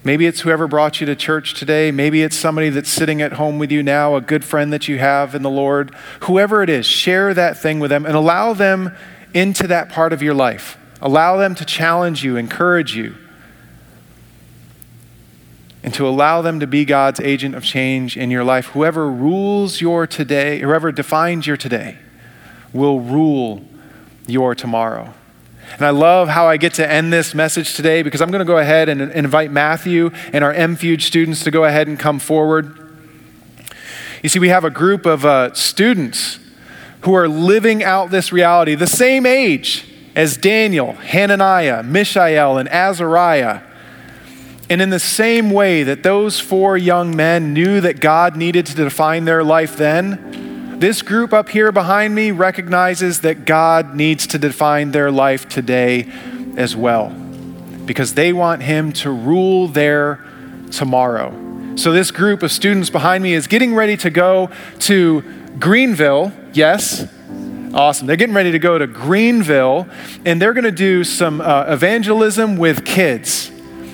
Maybe 0.05 0.25
it's 0.25 0.41
whoever 0.41 0.67
brought 0.67 0.99
you 0.99 1.07
to 1.07 1.15
church 1.15 1.53
today. 1.53 1.91
Maybe 1.91 2.23
it's 2.23 2.35
somebody 2.35 2.69
that's 2.69 2.89
sitting 2.89 3.21
at 3.21 3.33
home 3.33 3.57
with 3.57 3.71
you 3.71 3.83
now, 3.83 4.15
a 4.15 4.21
good 4.21 4.43
friend 4.43 4.71
that 4.73 4.87
you 4.87 4.97
have 4.99 5.33
in 5.33 5.41
the 5.41 5.49
Lord. 5.49 5.95
Whoever 6.21 6.61
it 6.61 6.69
is, 6.69 6.85
share 6.85 7.33
that 7.33 7.57
thing 7.57 7.79
with 7.79 7.89
them 7.89 8.05
and 8.05 8.15
allow 8.15 8.53
them 8.53 8.95
into 9.33 9.67
that 9.67 9.89
part 9.89 10.13
of 10.13 10.21
your 10.21 10.33
life. 10.33 10.77
Allow 11.01 11.37
them 11.37 11.55
to 11.55 11.65
challenge 11.65 12.23
you, 12.23 12.37
encourage 12.37 12.95
you 12.95 13.15
and 15.83 15.93
to 15.93 16.07
allow 16.07 16.41
them 16.41 16.61
to 16.61 16.67
be 16.67 16.85
God's 16.85 17.19
agent 17.19 17.55
of 17.55 17.63
change 17.63 18.15
in 18.15 18.31
your 18.31 18.43
life. 18.43 18.67
Whoever 18.67 19.09
rules 19.09 19.81
your 19.81 20.07
today, 20.07 20.59
whoever 20.59 20.91
defines 20.91 21.45
your 21.45 21.57
today, 21.57 21.97
will 22.71 23.01
rule 23.01 23.65
your 24.25 24.55
tomorrow. 24.55 25.13
And 25.73 25.81
I 25.81 25.89
love 25.89 26.29
how 26.29 26.47
I 26.47 26.57
get 26.57 26.75
to 26.75 26.89
end 26.89 27.11
this 27.11 27.33
message 27.33 27.75
today 27.75 28.01
because 28.01 28.21
I'm 28.21 28.31
going 28.31 28.39
to 28.39 28.45
go 28.45 28.57
ahead 28.57 28.87
and 28.87 29.01
invite 29.01 29.51
Matthew 29.51 30.11
and 30.31 30.43
our 30.43 30.53
MFuge 30.53 31.01
students 31.01 31.43
to 31.43 31.51
go 31.51 31.65
ahead 31.65 31.87
and 31.87 31.99
come 31.99 32.19
forward. 32.19 32.79
You 34.21 34.29
see, 34.29 34.39
we 34.39 34.49
have 34.49 34.63
a 34.63 34.69
group 34.69 35.05
of 35.05 35.25
uh, 35.25 35.53
students 35.53 36.39
who 37.01 37.13
are 37.13 37.27
living 37.27 37.83
out 37.83 38.09
this 38.11 38.31
reality, 38.31 38.75
the 38.75 38.87
same 38.87 39.25
age 39.25 39.85
as 40.15 40.37
Daniel, 40.37 40.93
Hananiah, 40.93 41.83
Mishael, 41.83 42.57
and 42.57 42.69
Azariah 42.69 43.61
and 44.73 44.81
in 44.81 44.89
the 44.89 44.97
same 44.97 45.51
way 45.51 45.83
that 45.83 46.01
those 46.01 46.39
four 46.39 46.75
young 46.75 47.15
men 47.15 47.53
knew 47.53 47.79
that 47.79 47.99
God 47.99 48.35
needed 48.35 48.65
to 48.65 48.73
define 48.73 49.23
their 49.23 49.43
life 49.43 49.77
then, 49.77 50.79
this 50.79 51.03
group 51.03 51.31
up 51.31 51.49
here 51.49 51.71
behind 51.71 52.15
me 52.15 52.31
recognizes 52.31 53.21
that 53.21 53.45
God 53.45 53.93
needs 53.93 54.25
to 54.25 54.39
define 54.39 54.89
their 54.89 55.11
life 55.11 55.47
today 55.47 56.11
as 56.57 56.75
well 56.75 57.09
because 57.85 58.15
they 58.15 58.33
want 58.33 58.63
Him 58.63 58.91
to 58.93 59.11
rule 59.11 59.67
their 59.67 60.25
tomorrow. 60.71 61.75
So, 61.75 61.91
this 61.91 62.09
group 62.09 62.41
of 62.41 62.51
students 62.51 62.89
behind 62.89 63.23
me 63.23 63.33
is 63.33 63.45
getting 63.45 63.75
ready 63.75 63.95
to 63.97 64.09
go 64.09 64.49
to 64.79 65.21
Greenville. 65.59 66.31
Yes, 66.51 67.07
Awesome. 67.75 68.05
They're 68.07 68.17
getting 68.17 68.35
ready 68.35 68.51
to 68.51 68.59
go 68.59 68.79
to 68.79 68.87
Greenville 68.87 69.87
and 70.25 70.41
they're 70.41 70.53
going 70.53 70.63
to 70.63 70.71
do 70.71 71.03
some 71.03 71.41
uh, 71.41 71.65
evangelism 71.67 72.57
with 72.57 72.85
kids. 72.85 73.51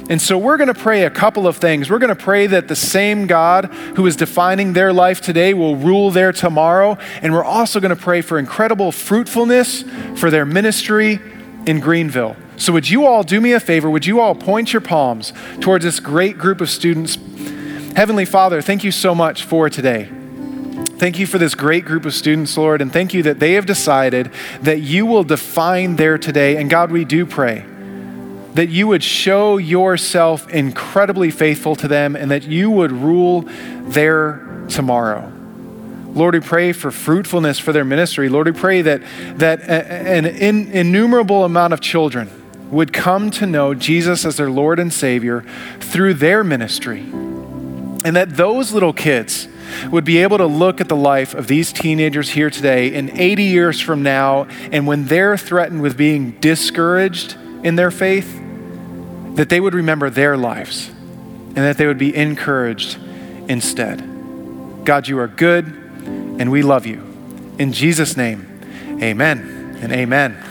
And 0.09 0.19
so 0.19 0.39
we're 0.39 0.57
going 0.57 0.73
to 0.73 0.73
pray 0.73 1.03
a 1.03 1.09
couple 1.11 1.45
of 1.45 1.57
things. 1.57 1.87
We're 1.89 1.99
going 1.99 2.15
to 2.15 2.21
pray 2.21 2.47
that 2.47 2.67
the 2.67 2.75
same 2.75 3.27
God 3.27 3.65
who 3.95 4.07
is 4.07 4.15
defining 4.15 4.73
their 4.73 4.91
life 4.91 5.21
today 5.21 5.53
will 5.53 5.75
rule 5.75 6.09
their 6.09 6.31
tomorrow. 6.31 6.97
And 7.21 7.31
we're 7.31 7.43
also 7.43 7.79
going 7.79 7.95
to 7.95 8.01
pray 8.01 8.21
for 8.21 8.39
incredible 8.39 8.91
fruitfulness 8.91 9.83
for 10.15 10.31
their 10.31 10.45
ministry 10.45 11.19
in 11.67 11.79
Greenville. 11.79 12.35
So, 12.57 12.73
would 12.73 12.89
you 12.89 13.05
all 13.05 13.23
do 13.23 13.39
me 13.39 13.53
a 13.53 13.59
favor? 13.59 13.89
Would 13.89 14.07
you 14.07 14.19
all 14.19 14.33
point 14.33 14.73
your 14.73 14.81
palms 14.81 15.31
towards 15.61 15.85
this 15.85 15.99
great 15.99 16.37
group 16.37 16.59
of 16.59 16.69
students? 16.69 17.15
Heavenly 17.95 18.25
Father, 18.25 18.61
thank 18.61 18.83
you 18.83 18.91
so 18.91 19.13
much 19.13 19.43
for 19.43 19.69
today. 19.69 20.09
Thank 20.97 21.19
you 21.19 21.27
for 21.27 21.37
this 21.37 21.55
great 21.55 21.85
group 21.85 22.05
of 22.05 22.13
students, 22.13 22.57
Lord, 22.57 22.81
and 22.81 22.91
thank 22.91 23.13
you 23.13 23.23
that 23.23 23.39
they 23.39 23.53
have 23.53 23.65
decided 23.65 24.31
that 24.61 24.81
you 24.81 25.05
will 25.05 25.23
define 25.23 25.95
their 25.95 26.17
today. 26.17 26.57
And 26.57 26.69
God, 26.69 26.91
we 26.91 27.05
do 27.05 27.25
pray 27.25 27.63
that 28.59 28.67
you 28.67 28.87
would 28.87 29.01
show 29.01 29.55
yourself 29.55 30.49
incredibly 30.49 31.31
faithful 31.31 31.77
to 31.77 31.87
them 31.87 32.13
and 32.13 32.29
that 32.29 32.43
you 32.43 32.69
would 32.69 32.91
rule 32.91 33.43
their 33.83 34.65
tomorrow. 34.67 35.31
Lord, 36.09 36.33
we 36.33 36.41
pray 36.41 36.73
for 36.73 36.91
fruitfulness 36.91 37.57
for 37.57 37.71
their 37.71 37.85
ministry. 37.85 38.27
Lord, 38.27 38.47
we 38.47 38.51
pray 38.51 38.81
that, 38.81 39.01
that 39.37 39.61
an 39.61 40.25
innumerable 40.25 41.45
amount 41.45 41.71
of 41.71 41.79
children 41.79 42.29
would 42.69 42.91
come 42.91 43.31
to 43.31 43.45
know 43.45 43.73
Jesus 43.73 44.25
as 44.25 44.35
their 44.35 44.49
Lord 44.49 44.77
and 44.77 44.91
Savior 44.91 45.45
through 45.79 46.15
their 46.15 46.43
ministry. 46.43 46.99
And 46.99 48.13
that 48.17 48.35
those 48.35 48.73
little 48.73 48.91
kids 48.91 49.47
would 49.89 50.03
be 50.03 50.17
able 50.17 50.37
to 50.37 50.45
look 50.45 50.81
at 50.81 50.89
the 50.89 50.97
life 50.97 51.33
of 51.33 51.47
these 51.47 51.71
teenagers 51.71 52.31
here 52.31 52.49
today 52.49 52.93
in 52.93 53.17
80 53.17 53.41
years 53.41 53.79
from 53.79 54.03
now, 54.03 54.49
and 54.69 54.85
when 54.85 55.05
they're 55.05 55.37
threatened 55.37 55.81
with 55.81 55.95
being 55.95 56.31
discouraged 56.41 57.37
in 57.63 57.77
their 57.77 57.89
faith, 57.89 58.47
that 59.35 59.49
they 59.49 59.59
would 59.59 59.73
remember 59.73 60.09
their 60.09 60.37
lives 60.37 60.87
and 60.87 61.57
that 61.57 61.77
they 61.77 61.87
would 61.87 61.97
be 61.97 62.15
encouraged 62.15 62.97
instead. 63.47 64.03
God, 64.85 65.07
you 65.07 65.19
are 65.19 65.27
good 65.27 65.65
and 65.65 66.51
we 66.51 66.61
love 66.61 66.85
you. 66.85 67.01
In 67.57 67.73
Jesus' 67.73 68.15
name, 68.15 68.99
amen 69.01 69.77
and 69.81 69.91
amen. 69.91 70.48